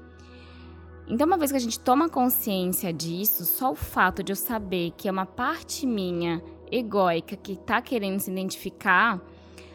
Então, 1.08 1.26
uma 1.26 1.36
vez 1.36 1.52
que 1.52 1.56
a 1.56 1.60
gente 1.60 1.78
toma 1.78 2.08
consciência 2.08 2.92
disso, 2.92 3.44
só 3.44 3.70
o 3.70 3.76
fato 3.76 4.24
de 4.24 4.32
eu 4.32 4.36
saber 4.36 4.92
que 4.96 5.06
é 5.06 5.12
uma 5.12 5.26
parte 5.26 5.86
minha 5.86 6.42
egóica 6.70 7.36
que 7.36 7.52
está 7.52 7.80
querendo 7.80 8.18
se 8.18 8.30
identificar, 8.30 9.20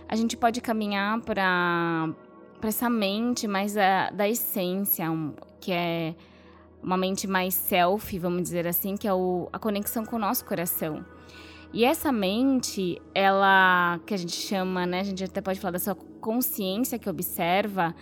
a 0.10 0.16
gente 0.16 0.36
pode 0.36 0.60
caminhar 0.60 1.22
para 1.22 2.14
para 2.62 2.70
essa 2.70 2.90
mente 2.90 3.48
mais 3.48 3.74
da, 3.74 4.12
da 4.12 4.30
essência, 4.30 5.10
um, 5.12 5.34
que 5.60 5.72
é 5.72 6.16
uma 6.82 6.96
mente 6.96 7.28
mais 7.28 7.54
self, 7.56 8.18
vamos 8.20 8.44
dizer 8.44 8.68
assim, 8.68 8.96
que 8.96 9.08
é 9.08 9.14
o, 9.14 9.50
a 9.52 9.60
conexão 9.60 10.06
com 10.06 10.16
o 10.16 10.20
nosso 10.20 10.46
coração. 10.46 11.04
E 11.74 11.84
essa 11.84 12.12
mente, 12.12 13.02
ela, 13.16 14.00
que 14.06 14.14
a 14.14 14.18
gente 14.18 14.36
chama, 14.36 14.86
né, 14.86 15.00
a 15.00 15.04
gente 15.04 15.24
até 15.24 15.42
pode 15.42 15.60
falar 15.60 15.72
dessa 15.72 15.96
consciência 15.96 17.00
que 17.00 17.10
observa, 17.10 17.96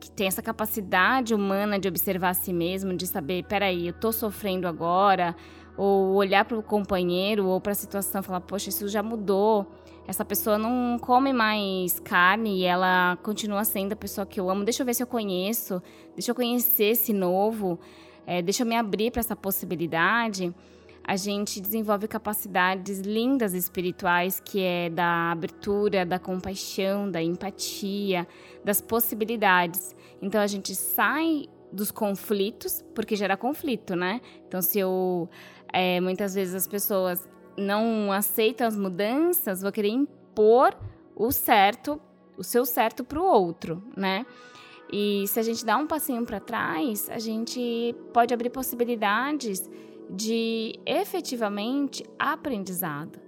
que 0.00 0.10
tem 0.10 0.26
essa 0.26 0.42
capacidade 0.42 1.34
humana 1.34 1.78
de 1.78 1.88
observar 1.88 2.30
a 2.30 2.34
si 2.34 2.52
mesmo, 2.52 2.94
de 2.94 3.06
saber, 3.06 3.44
peraí, 3.44 3.86
eu 3.86 3.92
tô 3.92 4.12
sofrendo 4.12 4.66
agora, 4.66 5.36
ou 5.76 6.14
olhar 6.14 6.44
para 6.44 6.58
o 6.58 6.62
companheiro 6.62 7.46
ou 7.46 7.60
para 7.60 7.72
a 7.72 7.74
situação 7.74 8.20
e 8.20 8.24
falar, 8.24 8.40
poxa, 8.40 8.68
isso 8.68 8.88
já 8.88 9.02
mudou. 9.02 9.66
Essa 10.06 10.24
pessoa 10.24 10.58
não 10.58 10.98
come 10.98 11.32
mais 11.32 12.00
carne 12.00 12.58
e 12.58 12.64
ela 12.64 13.16
continua 13.22 13.64
sendo 13.64 13.92
a 13.92 13.96
pessoa 13.96 14.26
que 14.26 14.40
eu 14.40 14.50
amo. 14.50 14.64
Deixa 14.64 14.82
eu 14.82 14.86
ver 14.86 14.94
se 14.94 15.02
eu 15.02 15.06
conheço, 15.06 15.82
deixa 16.14 16.32
eu 16.32 16.34
conhecer 16.34 16.90
esse 16.90 17.12
novo, 17.12 17.78
é, 18.26 18.42
deixa 18.42 18.62
eu 18.62 18.66
me 18.66 18.76
abrir 18.76 19.10
para 19.10 19.20
essa 19.20 19.36
possibilidade. 19.36 20.52
A 21.04 21.16
gente 21.16 21.60
desenvolve 21.60 22.06
capacidades 22.06 23.00
lindas 23.00 23.54
espirituais, 23.54 24.40
que 24.40 24.62
é 24.62 24.90
da 24.90 25.32
abertura, 25.32 26.04
da 26.04 26.18
compaixão, 26.18 27.10
da 27.10 27.22
empatia, 27.22 28.26
das 28.64 28.80
possibilidades. 28.80 29.96
Então 30.20 30.40
a 30.40 30.46
gente 30.46 30.74
sai 30.74 31.48
dos 31.72 31.90
conflitos, 31.90 32.84
porque 32.94 33.16
gera 33.16 33.36
conflito, 33.36 33.94
né? 33.94 34.20
Então, 34.46 34.60
se 34.60 34.78
eu. 34.78 35.28
É, 35.72 36.00
muitas 36.00 36.34
vezes 36.34 36.54
as 36.54 36.66
pessoas 36.66 37.28
não 37.56 38.12
aceitam 38.12 38.66
as 38.66 38.76
mudanças, 38.76 39.62
vão 39.62 39.72
querer 39.72 39.88
impor 39.88 40.76
o 41.14 41.30
certo, 41.30 42.00
o 42.36 42.44
seu 42.44 42.64
certo 42.64 43.04
para 43.04 43.20
o 43.20 43.24
outro, 43.24 43.82
né? 43.96 44.24
E 44.92 45.26
se 45.28 45.38
a 45.38 45.42
gente 45.42 45.64
dá 45.64 45.76
um 45.76 45.86
passinho 45.86 46.24
para 46.24 46.40
trás, 46.40 47.08
a 47.10 47.18
gente 47.18 47.94
pode 48.12 48.34
abrir 48.34 48.50
possibilidades 48.50 49.70
de 50.08 50.78
efetivamente 50.84 52.04
aprendizado. 52.18 53.20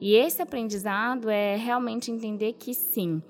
E 0.00 0.16
esse 0.16 0.42
aprendizado 0.42 1.30
é 1.30 1.56
realmente 1.56 2.10
entender 2.10 2.54
que 2.54 2.74
sim, 2.74 3.22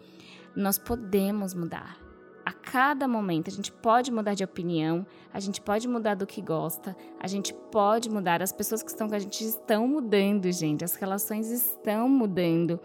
nós 0.57 0.79
podemos 0.79 1.53
mudar 1.53 2.04
a 2.45 2.53
cada 2.53 3.09
momento. 3.09 3.49
A 3.49 3.53
gente 3.53 3.73
pode 3.73 4.13
mudar 4.13 4.35
de 4.35 4.45
opinião, 4.45 5.07
a 5.33 5.41
gente 5.41 5.61
pode 5.61 5.89
mudar 5.89 6.15
do 6.15 6.27
que 6.27 6.43
gosta, 6.43 6.97
a 7.19 7.27
gente 7.27 7.55
pode 7.55 8.11
mudar. 8.11 8.43
As 8.43 8.53
pessoas 8.53 8.83
que 8.83 8.91
estão 8.91 9.09
com 9.09 9.15
a 9.15 9.19
gente 9.19 9.45
estão 9.45 9.89
mudando, 9.89 10.51
gente. 10.53 10.85
As 10.85 10.95
relações 10.95 11.51
estão 11.51 12.09
mudando. 12.09 12.79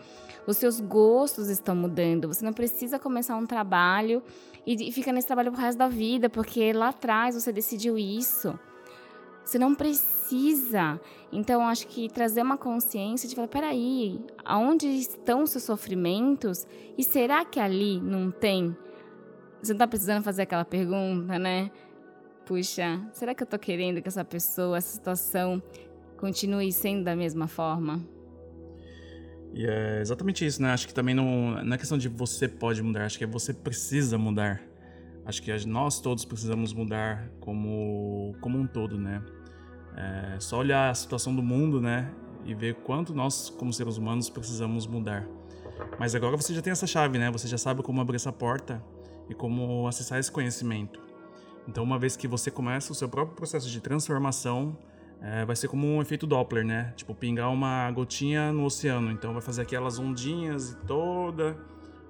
Os 0.47 0.57
seus 0.57 0.79
gostos 0.79 1.49
estão 1.49 1.75
mudando. 1.75 2.27
Você 2.27 2.45
não 2.45 2.53
precisa 2.53 2.97
começar 2.97 3.35
um 3.35 3.45
trabalho 3.45 4.23
e 4.65 4.91
ficar 4.91 5.11
nesse 5.11 5.27
trabalho 5.27 5.51
pro 5.51 5.61
resto 5.61 5.77
da 5.77 5.87
vida, 5.87 6.29
porque 6.29 6.71
lá 6.73 6.89
atrás 6.89 7.35
você 7.35 7.51
decidiu 7.51 7.97
isso. 7.97 8.57
Você 9.43 9.57
não 9.57 9.73
precisa. 9.73 11.01
Então, 11.31 11.67
acho 11.67 11.87
que 11.87 12.07
trazer 12.07 12.43
uma 12.43 12.57
consciência 12.57 13.27
de 13.27 13.35
falar: 13.35 13.47
peraí, 13.47 14.23
aonde 14.45 14.87
estão 14.87 15.41
os 15.41 15.49
seus 15.49 15.63
sofrimentos? 15.63 16.67
E 16.95 17.03
será 17.03 17.43
que 17.43 17.59
ali 17.59 17.99
não 17.99 18.29
tem 18.29 18.77
você 19.61 19.73
não 19.73 19.77
tá 19.79 19.87
precisando 19.87 20.23
fazer 20.23 20.43
aquela 20.43 20.65
pergunta, 20.65 21.37
né? 21.37 21.71
Puxa, 22.45 22.99
será 23.11 23.35
que 23.35 23.43
eu 23.43 23.47
tô 23.47 23.59
querendo 23.59 24.01
que 24.01 24.07
essa 24.07 24.23
pessoa, 24.23 24.77
essa 24.77 24.95
situação 24.95 25.61
continue 26.17 26.71
sendo 26.71 27.03
da 27.03 27.15
mesma 27.15 27.47
forma? 27.47 28.01
E 29.53 29.65
é 29.65 29.99
exatamente 30.01 30.45
isso, 30.45 30.61
né? 30.61 30.71
Acho 30.71 30.87
que 30.87 30.93
também 30.93 31.13
não, 31.13 31.63
não 31.63 31.73
é 31.73 31.77
questão 31.77 31.97
de 31.97 32.07
você 32.07 32.47
pode 32.47 32.81
mudar, 32.81 33.05
acho 33.05 33.17
que 33.17 33.23
é 33.23 33.27
você 33.27 33.53
precisa 33.53 34.17
mudar. 34.17 34.61
Acho 35.25 35.43
que 35.43 35.53
nós 35.67 35.99
todos 35.99 36.25
precisamos 36.25 36.73
mudar 36.73 37.29
como, 37.39 38.35
como 38.41 38.57
um 38.57 38.65
todo, 38.65 38.97
né? 38.97 39.21
É 39.95 40.39
só 40.39 40.59
olhar 40.59 40.89
a 40.89 40.93
situação 40.93 41.35
do 41.35 41.43
mundo, 41.43 41.81
né? 41.81 42.11
E 42.45 42.55
ver 42.55 42.75
quanto 42.75 43.13
nós, 43.13 43.49
como 43.49 43.71
seres 43.71 43.97
humanos, 43.97 44.29
precisamos 44.29 44.87
mudar. 44.87 45.27
Mas 45.99 46.15
agora 46.15 46.35
você 46.35 46.53
já 46.53 46.61
tem 46.61 46.71
essa 46.71 46.87
chave, 46.87 47.19
né? 47.19 47.29
Você 47.29 47.47
já 47.47 47.57
sabe 47.57 47.83
como 47.83 48.01
abrir 48.01 48.15
essa 48.15 48.31
porta 48.31 48.81
e 49.29 49.35
como 49.35 49.87
acessar 49.87 50.19
esse 50.19 50.31
conhecimento. 50.31 50.99
Então, 51.67 51.83
uma 51.83 51.99
vez 51.99 52.17
que 52.17 52.27
você 52.27 52.49
começa 52.49 52.91
o 52.91 52.95
seu 52.95 53.07
próprio 53.07 53.35
processo 53.35 53.69
de 53.69 53.79
transformação, 53.79 54.75
é, 55.21 55.45
vai 55.45 55.55
ser 55.55 55.67
como 55.67 55.85
um 55.85 56.01
efeito 56.01 56.25
Doppler, 56.25 56.65
né? 56.65 56.93
Tipo, 56.95 57.13
pingar 57.13 57.51
uma 57.51 57.91
gotinha 57.91 58.51
no 58.51 58.65
oceano. 58.65 59.11
Então, 59.11 59.33
vai 59.33 59.41
fazer 59.41 59.61
aquelas 59.61 59.99
ondinhas 59.99 60.71
e 60.71 60.75
toda 60.87 61.57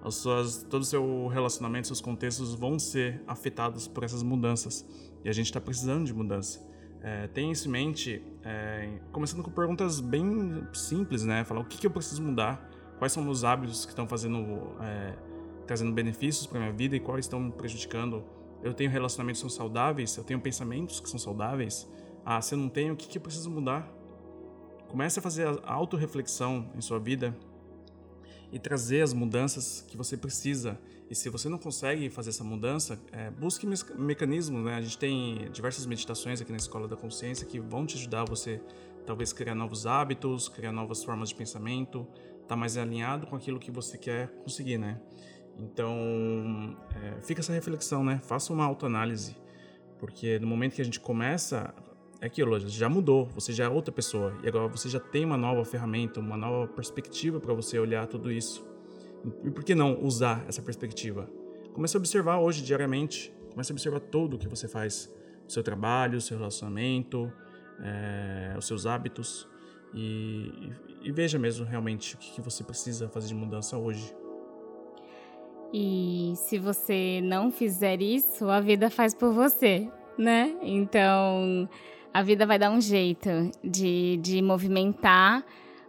as 0.02 0.16
suas, 0.16 0.64
todo 0.64 0.84
o 0.84 0.86
seu 0.86 1.28
relacionamento, 1.28 1.88
seus 1.88 2.00
contextos 2.00 2.54
vão 2.54 2.80
ser 2.80 3.22
afetados 3.28 3.88
por 3.88 4.04
essas 4.04 4.24
mudanças. 4.24 4.86
E 5.26 5.30
a 5.30 5.34
gente 5.34 5.48
está 5.48 5.60
precisando 5.60 6.06
de 6.06 6.14
mudança. 6.14 6.66
É, 7.02 7.28
tenha 7.28 7.52
isso 7.52 7.68
em 7.68 7.72
mente, 7.72 8.24
é, 8.44 9.00
começando 9.12 9.42
com 9.42 9.52
perguntas 9.52 10.00
bem 10.00 10.64
simples, 10.74 11.24
né? 11.24 11.44
Falar 11.44 11.62
o 11.62 11.66
que, 11.66 11.78
que 11.78 11.88
eu 11.88 11.92
preciso 11.92 12.22
mudar, 12.22 12.70
quais 12.98 13.12
são 13.12 13.28
os 13.30 13.44
hábitos 13.44 13.86
que 13.86 13.92
estão 13.92 14.08
fazendo 14.08 14.76
é, 14.82 15.14
trazendo 15.70 15.92
benefícios 15.92 16.48
para 16.48 16.60
minha 16.60 16.72
vida 16.72 16.96
e 16.96 17.00
quais 17.00 17.26
estão 17.26 17.40
me 17.40 17.52
prejudicando. 17.52 18.24
Eu 18.64 18.74
tenho 18.74 18.90
relacionamentos 18.90 19.40
que 19.40 19.48
são 19.48 19.56
saudáveis, 19.56 20.18
eu 20.18 20.24
tenho 20.24 20.40
pensamentos 20.42 21.00
que 21.00 21.08
são 21.08 21.20
saudáveis. 21.20 21.88
Ah, 22.26 22.42
se 22.42 22.56
eu 22.56 22.58
não 22.58 22.68
tenho, 22.68 22.96
o 22.96 22.98
que, 22.98 23.08
que 23.08 23.20
eu 23.20 23.22
preciso 23.22 23.52
mudar? 23.52 23.88
Comece 24.88 25.20
a 25.20 25.22
fazer 25.22 25.48
a 25.48 25.72
autorreflexão 25.72 26.72
em 26.76 26.82
sua 26.82 26.98
vida 26.98 27.38
e 28.52 28.58
trazer 28.58 29.04
as 29.04 29.14
mudanças 29.14 29.86
que 29.88 29.96
você 29.96 30.18
precisa. 30.18 30.76
E 31.08 31.14
se 31.14 31.30
você 31.30 31.48
não 31.48 31.60
consegue 31.60 32.10
fazer 32.10 32.32
essa 32.32 32.44
mudança, 32.44 33.00
é, 33.12 33.30
busque 33.30 33.68
me 33.68 33.76
mecanismos. 33.96 34.66
Né? 34.66 34.74
A 34.74 34.82
gente 34.82 34.98
tem 34.98 35.52
diversas 35.52 35.86
meditações 35.86 36.42
aqui 36.42 36.52
na 36.52 36.58
Escola 36.58 36.88
da 36.88 36.96
Consciência 36.96 37.46
que 37.46 37.60
vão 37.60 37.86
te 37.86 37.96
ajudar 37.96 38.26
você 38.26 38.60
talvez 39.06 39.32
criar 39.32 39.54
novos 39.54 39.86
hábitos, 39.86 40.50
criar 40.50 40.72
novas 40.72 41.04
formas 41.04 41.30
de 41.30 41.36
pensamento, 41.36 42.08
estar 42.34 42.48
tá 42.48 42.56
mais 42.56 42.76
alinhado 42.76 43.28
com 43.28 43.36
aquilo 43.36 43.60
que 43.60 43.70
você 43.70 44.00
quer 44.00 44.30
conseguir, 44.44 44.80
né? 44.80 45.00
Então, 45.60 46.78
é, 46.96 47.22
fica 47.22 47.42
essa 47.42 47.54
reflexão, 47.54 48.04
né? 48.04 48.20
Faça 48.24 48.54
uma 48.54 48.66
autoanálise, 48.66 49.36
porque 49.98 50.40
no 50.40 50.48
momento 50.48 50.76
que 50.76 50.82
a 50.82 50.86
gente 50.86 51.00
começa, 51.00 51.74
é 52.22 52.28
aquilo, 52.28 52.60
já 52.60 52.90
mudou, 52.90 53.26
você 53.28 53.54
já 53.54 53.66
é 53.66 53.70
outra 53.70 53.92
pessoa 53.92 54.38
e 54.44 54.48
agora 54.48 54.68
você 54.68 54.90
já 54.90 55.00
tem 55.00 55.26
uma 55.26 55.38
nova 55.38 55.64
ferramenta, 55.64 56.20
uma 56.20 56.38
nova 56.38 56.68
perspectiva 56.68 57.40
para 57.40 57.54
você 57.54 57.78
olhar 57.78 58.08
tudo 58.08 58.32
isso. 58.32 58.66
E 59.44 59.52
por 59.52 59.64
que 59.64 59.76
não 59.76 60.02
usar 60.02 60.46
essa 60.48 60.62
perspectiva? 60.62 61.30
Comece 61.74 61.96
a 61.96 62.00
observar 62.00 62.40
hoje 62.40 62.64
diariamente, 62.64 63.34
comece 63.52 63.72
a 63.72 63.74
observar 63.74 64.00
tudo 64.00 64.36
o 64.36 64.40
que 64.40 64.48
você 64.48 64.68
faz, 64.68 65.14
o 65.48 65.52
seu 65.52 65.64
trabalho, 65.64 66.18
o 66.18 66.22
seu 66.22 66.38
relacionamento, 66.38 67.32
é, 67.82 68.56
os 68.58 68.66
seus 68.66 68.86
hábitos 68.86 69.48
e, 69.94 70.72
e, 71.02 71.12
veja 71.12 71.40
mesmo 71.40 71.66
realmente 71.66 72.16
o 72.16 72.18
que 72.18 72.42
você 72.42 72.64
precisa 72.64 73.10
fazer 73.10 73.30
de 73.30 73.36
mudança 73.36 73.78
hoje. 73.78 74.14
E 75.74 76.34
se 76.36 76.58
você 76.58 77.22
não 77.24 77.52
fizer 77.52 78.02
isso, 78.02 78.50
a 78.50 78.60
vida 78.60 78.90
faz 78.90 79.14
por 79.14 79.32
você, 79.32 79.88
né? 80.18 80.56
Então, 80.62 81.70
a 82.14 82.24
vida 82.24 82.46
vai 82.46 82.58
dar 82.58 82.72
um 82.72 82.82
jeito 82.82 83.30
de, 83.64 84.18
de 84.18 84.42
movimentar 84.42 85.46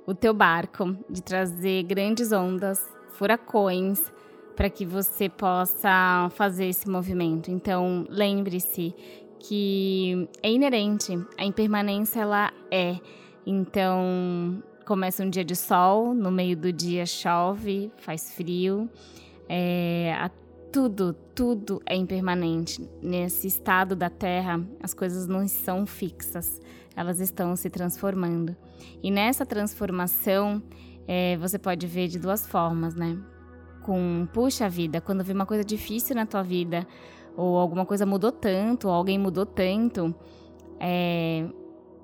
o 0.06 0.14
teu 0.14 0.34
barco, 0.34 0.96
de 1.08 1.22
trazer 1.22 1.84
grandes 1.84 2.30
ondas, 2.32 2.86
furacões, 3.12 4.12
para 4.54 4.68
que 4.68 4.84
você 4.84 5.28
possa 5.28 6.28
fazer 6.34 6.66
esse 6.66 6.88
movimento. 6.88 7.50
Então, 7.50 8.04
lembre-se 8.10 8.94
que 9.38 10.28
é 10.42 10.50
inerente, 10.50 11.18
a 11.38 11.44
impermanência 11.46 12.20
ela 12.20 12.52
é. 12.70 12.96
Então, 13.46 14.62
começa 14.84 15.24
um 15.24 15.30
dia 15.30 15.44
de 15.44 15.56
sol, 15.56 16.12
no 16.12 16.30
meio 16.30 16.56
do 16.56 16.70
dia 16.70 17.06
chove, 17.06 17.90
faz 17.96 18.34
frio. 18.34 18.90
É, 19.52 20.14
a, 20.16 20.30
tudo, 20.72 21.12
tudo 21.34 21.82
é 21.84 21.96
impermanente. 21.96 22.88
Nesse 23.02 23.48
estado 23.48 23.96
da 23.96 24.08
Terra, 24.08 24.64
as 24.80 24.94
coisas 24.94 25.26
não 25.26 25.46
são 25.48 25.84
fixas, 25.84 26.62
elas 26.94 27.18
estão 27.18 27.56
se 27.56 27.68
transformando. 27.68 28.54
E 29.02 29.10
nessa 29.10 29.44
transformação, 29.44 30.62
é, 31.08 31.36
você 31.38 31.58
pode 31.58 31.84
ver 31.88 32.06
de 32.06 32.20
duas 32.20 32.46
formas, 32.46 32.94
né? 32.94 33.18
Com, 33.82 34.28
puxa 34.32 34.68
vida, 34.68 35.00
quando 35.00 35.24
vê 35.24 35.32
uma 35.32 35.46
coisa 35.46 35.64
difícil 35.64 36.14
na 36.14 36.26
tua 36.26 36.44
vida, 36.44 36.86
ou 37.36 37.58
alguma 37.58 37.84
coisa 37.84 38.06
mudou 38.06 38.30
tanto, 38.30 38.86
ou 38.86 38.94
alguém 38.94 39.18
mudou 39.18 39.44
tanto, 39.44 40.14
é, 40.78 41.44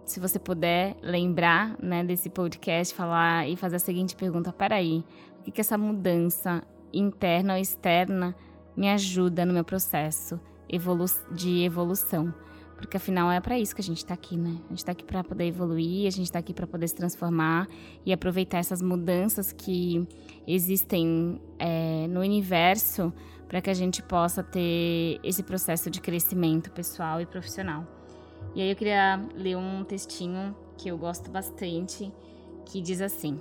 se 0.04 0.18
você 0.18 0.40
puder 0.40 0.96
lembrar 1.00 1.76
né, 1.80 2.02
desse 2.02 2.28
podcast, 2.28 2.92
falar 2.92 3.48
e 3.48 3.54
fazer 3.54 3.76
a 3.76 3.80
seguinte 3.80 4.16
pergunta: 4.16 4.52
peraí, 4.52 5.04
o 5.38 5.42
que, 5.44 5.52
que 5.52 5.60
essa 5.60 5.78
mudança 5.78 6.64
interna 6.92 7.54
ou 7.54 7.60
externa 7.60 8.34
me 8.76 8.88
ajuda 8.88 9.44
no 9.44 9.52
meu 9.52 9.64
processo 9.64 10.40
de 11.32 11.64
evolução. 11.64 12.32
Porque 12.76 12.98
afinal 12.98 13.30
é 13.30 13.40
para 13.40 13.58
isso 13.58 13.74
que 13.74 13.80
a 13.80 13.84
gente 13.84 13.98
está 13.98 14.12
aqui, 14.12 14.36
né? 14.36 14.58
A 14.66 14.68
gente 14.68 14.78
está 14.78 14.92
aqui 14.92 15.02
para 15.02 15.24
poder 15.24 15.46
evoluir, 15.46 16.06
a 16.06 16.10
gente 16.10 16.26
está 16.26 16.38
aqui 16.38 16.52
para 16.52 16.66
poder 16.66 16.86
se 16.88 16.94
transformar 16.94 17.66
e 18.04 18.12
aproveitar 18.12 18.58
essas 18.58 18.82
mudanças 18.82 19.50
que 19.50 20.06
existem 20.46 21.40
é, 21.58 22.06
no 22.08 22.20
universo 22.20 23.12
para 23.48 23.62
que 23.62 23.70
a 23.70 23.74
gente 23.74 24.02
possa 24.02 24.42
ter 24.42 25.18
esse 25.22 25.42
processo 25.42 25.88
de 25.88 26.00
crescimento 26.00 26.70
pessoal 26.70 27.20
e 27.20 27.24
profissional. 27.24 27.86
E 28.54 28.60
aí 28.60 28.70
eu 28.70 28.76
queria 28.76 29.24
ler 29.34 29.56
um 29.56 29.82
textinho 29.82 30.54
que 30.76 30.88
eu 30.90 30.98
gosto 30.98 31.30
bastante, 31.30 32.12
que 32.66 32.82
diz 32.82 33.00
assim: 33.00 33.38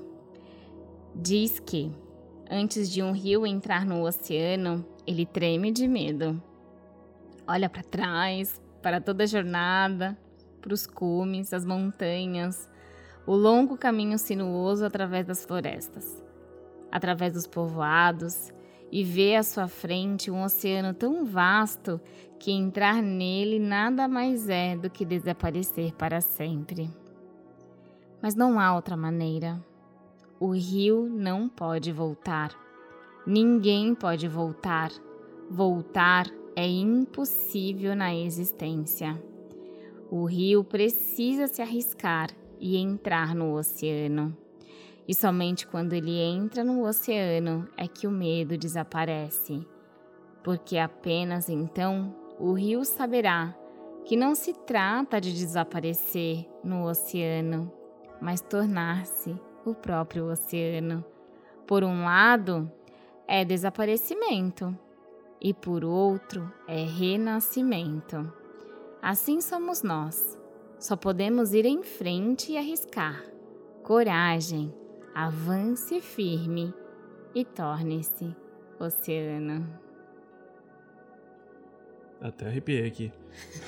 Diz 1.14 1.60
que 1.60 1.92
Antes 2.50 2.92
de 2.92 3.02
um 3.02 3.12
rio 3.12 3.46
entrar 3.46 3.86
no 3.86 4.06
oceano, 4.06 4.86
ele 5.08 5.26
treme 5.26 5.72
de 5.72 5.88
medo. 5.88 6.42
Olha 7.48 7.68
para 7.68 7.82
trás, 7.82 8.62
para 8.84 9.02
toda 9.02 9.24
a 9.24 9.28
jornada, 9.28 10.16
para 10.62 10.74
os 10.74 10.86
cumes, 10.86 11.54
as 11.54 11.66
montanhas, 11.66 12.70
o 13.26 13.36
longo 13.36 13.76
caminho 13.76 14.20
sinuoso 14.20 14.86
através 14.86 15.26
das 15.26 15.44
florestas, 15.44 16.24
através 16.92 17.34
dos 17.34 17.48
povoados, 17.48 18.54
e 18.92 19.04
vê 19.04 19.36
à 19.36 19.42
sua 19.42 19.68
frente 19.68 20.30
um 20.30 20.44
oceano 20.44 20.94
tão 20.94 21.26
vasto 21.26 22.00
que 22.40 22.52
entrar 22.52 23.02
nele 23.02 23.58
nada 23.58 24.08
mais 24.08 24.48
é 24.50 24.78
do 24.78 24.90
que 24.90 25.04
desaparecer 25.04 25.94
para 25.94 26.22
sempre. 26.22 26.90
Mas 28.22 28.36
não 28.36 28.60
há 28.60 28.76
outra 28.76 28.96
maneira. 28.96 29.60
O 30.38 30.50
rio 30.50 31.08
não 31.10 31.48
pode 31.48 31.94
voltar. 31.94 32.52
Ninguém 33.26 33.96
pode 33.96 34.28
voltar. 34.28 34.92
Voltar 35.50 36.26
é 36.58 36.68
impossível 36.68 37.96
na 37.96 38.14
existência. 38.14 39.18
O 40.12 40.26
rio 40.26 40.62
precisa 40.62 41.48
se 41.48 41.62
arriscar 41.62 42.32
e 42.60 42.76
entrar 42.76 43.34
no 43.34 43.54
oceano. 43.56 44.36
E 45.08 45.16
somente 45.16 45.66
quando 45.66 45.94
ele 45.94 46.20
entra 46.20 46.66
no 46.66 46.86
oceano 46.86 47.70
é 47.78 47.88
que 47.88 48.06
o 48.06 48.12
medo 48.12 48.58
desaparece, 48.58 49.66
porque 50.44 50.78
apenas 50.78 51.48
então 51.48 52.14
o 52.38 52.52
rio 52.52 52.84
saberá 52.84 53.56
que 54.04 54.18
não 54.18 54.36
se 54.36 54.54
trata 54.54 55.22
de 55.22 55.32
desaparecer 55.32 56.46
no 56.62 56.86
oceano, 56.86 57.72
mas 58.22 58.42
tornar-se 58.42 59.40
o 59.66 59.74
próprio 59.74 60.32
oceano. 60.32 61.04
Por 61.66 61.84
um 61.84 62.06
lado, 62.06 62.72
é 63.28 63.44
desaparecimento, 63.44 64.78
e 65.42 65.54
por 65.54 65.84
outro, 65.84 66.52
é 66.68 66.84
renascimento. 66.84 68.32
Assim 69.02 69.42
somos 69.42 69.84
nós. 69.84 70.40
Só 70.80 70.96
podemos 70.96 71.54
ir 71.54 71.66
em 71.66 71.84
frente 71.84 72.52
e 72.52 72.58
arriscar. 72.58 73.24
Coragem, 73.84 74.74
avance 75.14 76.02
firme 76.02 76.74
e 77.34 77.46
torne-se 77.46 78.36
oceano. 78.80 79.85
Até 82.26 82.48
arrepiei 82.48 82.88
aqui. 82.88 83.12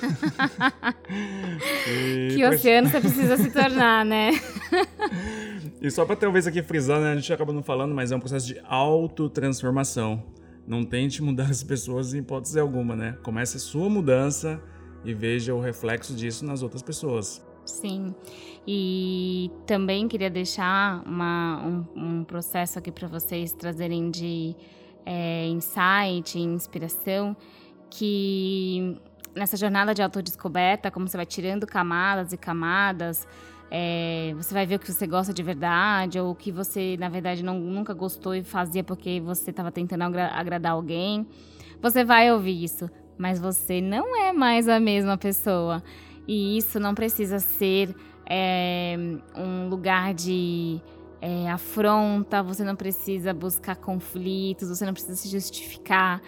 que 2.34 2.44
oceano 2.44 2.88
você 2.88 3.00
precisa 3.00 3.36
se 3.36 3.52
tornar, 3.52 4.04
né? 4.04 4.32
e 5.80 5.88
só 5.92 6.04
para 6.04 6.16
talvez 6.16 6.44
aqui 6.44 6.60
frisar, 6.60 7.00
né? 7.00 7.12
A 7.12 7.14
gente 7.14 7.32
acaba 7.32 7.52
não 7.52 7.62
falando, 7.62 7.94
mas 7.94 8.10
é 8.10 8.16
um 8.16 8.18
processo 8.18 8.48
de 8.48 8.60
autotransformação. 8.64 10.24
Não 10.66 10.84
tente 10.84 11.22
mudar 11.22 11.44
as 11.44 11.62
pessoas 11.62 12.12
em 12.12 12.18
hipótese 12.18 12.58
alguma, 12.58 12.96
né? 12.96 13.16
Comece 13.22 13.58
a 13.58 13.60
sua 13.60 13.88
mudança 13.88 14.60
e 15.04 15.14
veja 15.14 15.54
o 15.54 15.60
reflexo 15.60 16.12
disso 16.12 16.44
nas 16.44 16.60
outras 16.60 16.82
pessoas. 16.82 17.40
Sim. 17.64 18.12
E 18.66 19.52
também 19.66 20.08
queria 20.08 20.30
deixar 20.30 21.04
uma, 21.06 21.64
um, 21.64 21.86
um 21.94 22.24
processo 22.24 22.76
aqui 22.76 22.90
para 22.90 23.06
vocês 23.06 23.52
trazerem 23.52 24.10
de 24.10 24.56
é, 25.06 25.46
insight, 25.46 26.36
inspiração, 26.36 27.36
que 27.90 28.96
nessa 29.34 29.56
jornada 29.56 29.94
de 29.94 30.02
autodescoberta, 30.02 30.90
como 30.90 31.08
você 31.08 31.16
vai 31.16 31.26
tirando 31.26 31.66
camadas 31.66 32.32
e 32.32 32.36
camadas, 32.36 33.26
é, 33.70 34.32
você 34.36 34.54
vai 34.54 34.66
ver 34.66 34.76
o 34.76 34.78
que 34.78 34.90
você 34.90 35.06
gosta 35.06 35.32
de 35.32 35.42
verdade, 35.42 36.18
ou 36.18 36.30
o 36.30 36.34
que 36.34 36.50
você, 36.50 36.96
na 36.98 37.08
verdade, 37.08 37.42
não, 37.42 37.58
nunca 37.58 37.92
gostou 37.92 38.34
e 38.34 38.42
fazia 38.42 38.82
porque 38.82 39.20
você 39.20 39.50
estava 39.50 39.70
tentando 39.70 40.02
agra 40.02 40.28
agradar 40.28 40.72
alguém. 40.72 41.26
Você 41.80 42.04
vai 42.04 42.32
ouvir 42.32 42.62
isso, 42.62 42.90
mas 43.16 43.38
você 43.38 43.80
não 43.80 44.16
é 44.16 44.32
mais 44.32 44.68
a 44.68 44.80
mesma 44.80 45.16
pessoa. 45.16 45.82
E 46.26 46.58
isso 46.58 46.80
não 46.80 46.94
precisa 46.94 47.38
ser 47.38 47.94
é, 48.28 48.96
um 49.36 49.68
lugar 49.68 50.12
de 50.12 50.80
é, 51.20 51.50
afronta, 51.50 52.42
você 52.42 52.64
não 52.64 52.76
precisa 52.76 53.32
buscar 53.32 53.76
conflitos, 53.76 54.68
você 54.68 54.84
não 54.84 54.92
precisa 54.92 55.16
se 55.16 55.28
justificar 55.28 56.20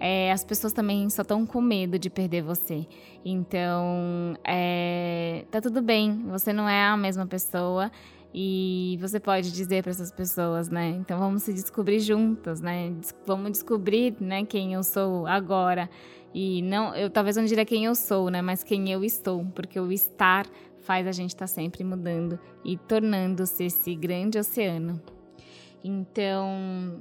é, 0.00 0.30
as 0.30 0.44
pessoas 0.44 0.72
também 0.72 1.08
só 1.10 1.22
estão 1.22 1.44
com 1.44 1.60
medo 1.60 1.98
de 1.98 2.08
perder 2.08 2.42
você. 2.42 2.86
Então, 3.24 4.36
é, 4.44 5.44
tá 5.50 5.60
tudo 5.60 5.82
bem, 5.82 6.24
você 6.28 6.52
não 6.52 6.68
é 6.68 6.86
a 6.86 6.96
mesma 6.96 7.26
pessoa 7.26 7.90
e 8.32 8.98
você 9.00 9.18
pode 9.18 9.50
dizer 9.52 9.82
para 9.82 9.90
essas 9.90 10.12
pessoas, 10.12 10.68
né? 10.68 10.90
Então, 10.90 11.18
vamos 11.18 11.42
se 11.42 11.52
descobrir 11.52 12.00
juntas, 12.00 12.60
né? 12.60 12.92
Vamos 13.26 13.52
descobrir, 13.52 14.14
né, 14.20 14.44
quem 14.44 14.74
eu 14.74 14.82
sou 14.82 15.26
agora. 15.26 15.88
E 16.34 16.62
não, 16.62 16.94
eu 16.94 17.10
talvez 17.10 17.36
não 17.36 17.44
diria 17.44 17.64
quem 17.64 17.86
eu 17.86 17.94
sou, 17.94 18.30
né, 18.30 18.42
mas 18.42 18.62
quem 18.62 18.90
eu 18.90 19.02
estou, 19.02 19.44
porque 19.54 19.80
o 19.80 19.90
estar 19.90 20.46
faz 20.82 21.06
a 21.06 21.12
gente 21.12 21.30
estar 21.30 21.44
tá 21.44 21.46
sempre 21.46 21.82
mudando 21.82 22.38
e 22.64 22.76
tornando-se 22.76 23.64
esse 23.64 23.94
grande 23.94 24.38
oceano. 24.38 25.00
Então, 25.82 27.00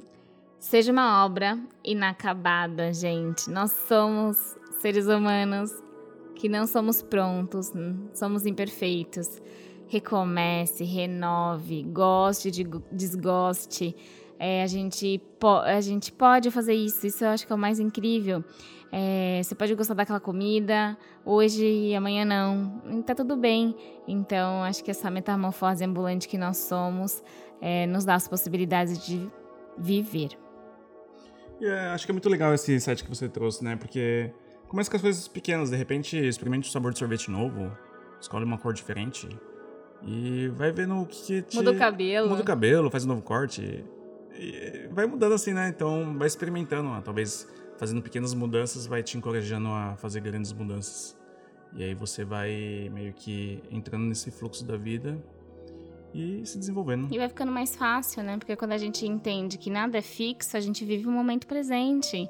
seja 0.60 0.92
uma 0.92 1.26
obra 1.26 1.60
inacabada, 1.84 2.94
gente. 2.94 3.50
Nós 3.50 3.72
somos 3.72 4.38
seres 4.80 5.08
humanos 5.08 5.72
que 6.36 6.48
não 6.48 6.68
somos 6.68 7.02
prontos, 7.02 7.72
somos 8.14 8.46
imperfeitos. 8.46 9.42
Recomece, 9.88 10.84
renove, 10.84 11.84
goste, 11.84 12.52
de, 12.52 12.64
desgoste. 12.92 13.96
É, 14.40 14.62
a, 14.62 14.68
gente 14.68 15.22
a 15.66 15.82
gente 15.82 16.12
pode 16.12 16.52
fazer 16.52 16.74
isso, 16.74 17.08
isso 17.08 17.24
eu 17.24 17.30
acho 17.30 17.48
que 17.48 17.52
é 17.52 17.56
o 17.56 17.60
mais 17.60 17.80
incrível. 17.80 18.44
É, 18.92 19.42
você 19.44 19.56
pode 19.56 19.74
gostar 19.76 19.94
daquela 19.94 20.20
comida 20.20 20.98
hoje 21.26 21.66
e 21.66 21.96
amanhã 21.96 22.24
não. 22.24 23.02
Tá 23.06 23.16
tudo 23.16 23.36
bem. 23.36 23.76
Então, 24.08 24.64
acho 24.64 24.84
que 24.84 24.92
essa 24.92 25.10
metamorfose 25.10 25.84
ambulante 25.84 26.28
que 26.28 26.38
nós 26.38 26.58
somos 26.58 27.24
é, 27.60 27.88
nos 27.88 28.06
dá 28.06 28.16
as 28.16 28.28
possibilidades 28.28 29.06
de 29.06 29.30
viver. 29.78 30.47
Yeah, 31.60 31.94
acho 31.94 32.06
que 32.06 32.12
é 32.12 32.14
muito 32.14 32.30
legal 32.30 32.54
esse 32.54 32.74
insight 32.74 33.04
que 33.04 33.10
você 33.10 33.28
trouxe, 33.28 33.64
né? 33.64 33.76
Porque 33.76 34.32
começa 34.68 34.90
com 34.90 34.96
as 34.96 35.02
coisas 35.02 35.28
pequenas, 35.28 35.70
de 35.70 35.76
repente 35.76 36.18
experimente 36.18 36.70
o 36.70 36.72
sabor 36.72 36.94
de 36.94 37.00
sorvete 37.00 37.32
novo, 37.32 37.72
escolhe 38.22 38.46
uma 38.46 38.58
cor 38.58 38.74
diferente 38.74 39.28
e 40.04 40.50
vai 40.50 40.72
vendo 40.72 41.02
o 41.02 41.06
que, 41.06 41.42
te... 41.42 41.56
Muda 41.56 41.72
o 41.72 41.78
cabelo. 41.78 42.30
Muda 42.30 42.42
o 42.42 42.46
cabelo, 42.46 42.92
faz 42.92 43.06
um 43.06 43.08
novo 43.08 43.22
corte. 43.22 43.84
E 44.36 44.88
vai 44.92 45.08
mudando 45.08 45.34
assim, 45.34 45.54
né? 45.54 45.70
Então 45.70 46.16
vai 46.18 46.28
experimentando, 46.28 46.90
ó. 46.90 47.02
talvez 47.02 47.48
fazendo 47.78 48.02
pequenas 48.02 48.34
mudanças 48.34 48.86
vai 48.86 49.02
te 49.02 49.18
encorajando 49.18 49.70
a 49.70 49.96
fazer 49.98 50.22
grandes 50.22 50.54
mudanças. 50.54 51.18
E 51.74 51.84
aí 51.84 51.96
você 51.96 52.24
vai 52.24 52.90
meio 52.94 53.14
que 53.14 53.64
entrando 53.72 54.06
nesse 54.06 54.30
fluxo 54.32 54.64
da 54.64 54.78
vida 54.78 55.18
e 56.14 56.46
se 56.46 56.58
desenvolvendo. 56.58 57.14
E 57.14 57.18
vai 57.18 57.28
ficando 57.28 57.52
mais 57.52 57.76
fácil, 57.76 58.24
né? 58.24 58.38
Porque 58.38 58.56
quando 58.56 58.72
a 58.72 58.78
gente 58.78 59.06
entende 59.06 59.58
que 59.58 59.70
nada 59.70 59.98
é 59.98 60.02
fixo, 60.02 60.58
a 60.58 60.60
gente 60.60 60.84
vive 60.86 61.08
o 61.08 61.12
momento 61.12 61.48
presente. 61.48 62.30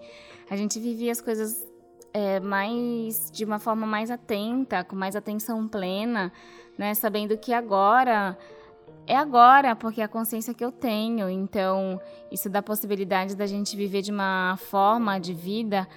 A 0.50 0.56
gente 0.56 0.80
vive 0.80 1.10
as 1.10 1.22
coisas 1.22 1.66
é, 2.14 2.40
mais 2.40 3.30
de 3.32 3.46
uma 3.46 3.60
forma 3.60 3.86
mais 3.86 4.10
atenta, 4.10 4.84
com 4.84 4.96
mais 4.96 5.16
atenção 5.16 5.68
plena, 5.68 6.32
né? 6.78 6.94
Sabendo 6.94 7.38
que 7.38 7.54
agora 7.54 8.38
é 9.06 9.16
agora, 9.16 9.76
porque 9.76 10.02
é 10.02 10.04
a 10.04 10.08
consciência 10.08 10.54
que 10.54 10.64
eu 10.64 10.72
tenho. 10.72 11.30
Então, 11.30 12.00
isso 12.32 12.50
dá 12.50 12.62
possibilidade 12.62 13.36
da 13.36 13.46
gente 13.46 13.76
viver 13.76 14.02
de 14.02 14.12
uma 14.12 14.58
forma 14.58 15.18
de 15.18 15.34
vida 15.34 15.88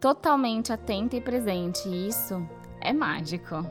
totalmente 0.00 0.72
atenta 0.72 1.16
e 1.16 1.20
presente. 1.20 1.88
E 1.88 2.08
isso 2.08 2.46
é 2.80 2.92
mágico. 2.92 3.66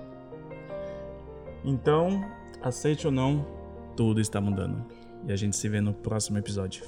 Então, 1.63 2.26
aceite 2.62 3.06
ou 3.08 3.12
não, 3.12 3.45
tudo 3.95 4.21
está 4.21 4.39
mudando. 4.39 4.86
E 5.28 5.32
a 5.32 5.36
gente 5.36 5.56
se 5.56 5.69
vê 5.69 5.82
no 5.82 5.93
próximo 5.93 6.38
episódio. 6.38 6.84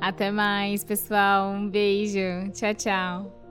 Até 0.00 0.30
mais, 0.30 0.84
pessoal. 0.84 1.50
Um 1.50 1.68
beijo. 1.68 2.50
Tchau, 2.52 2.74
tchau. 2.74 3.43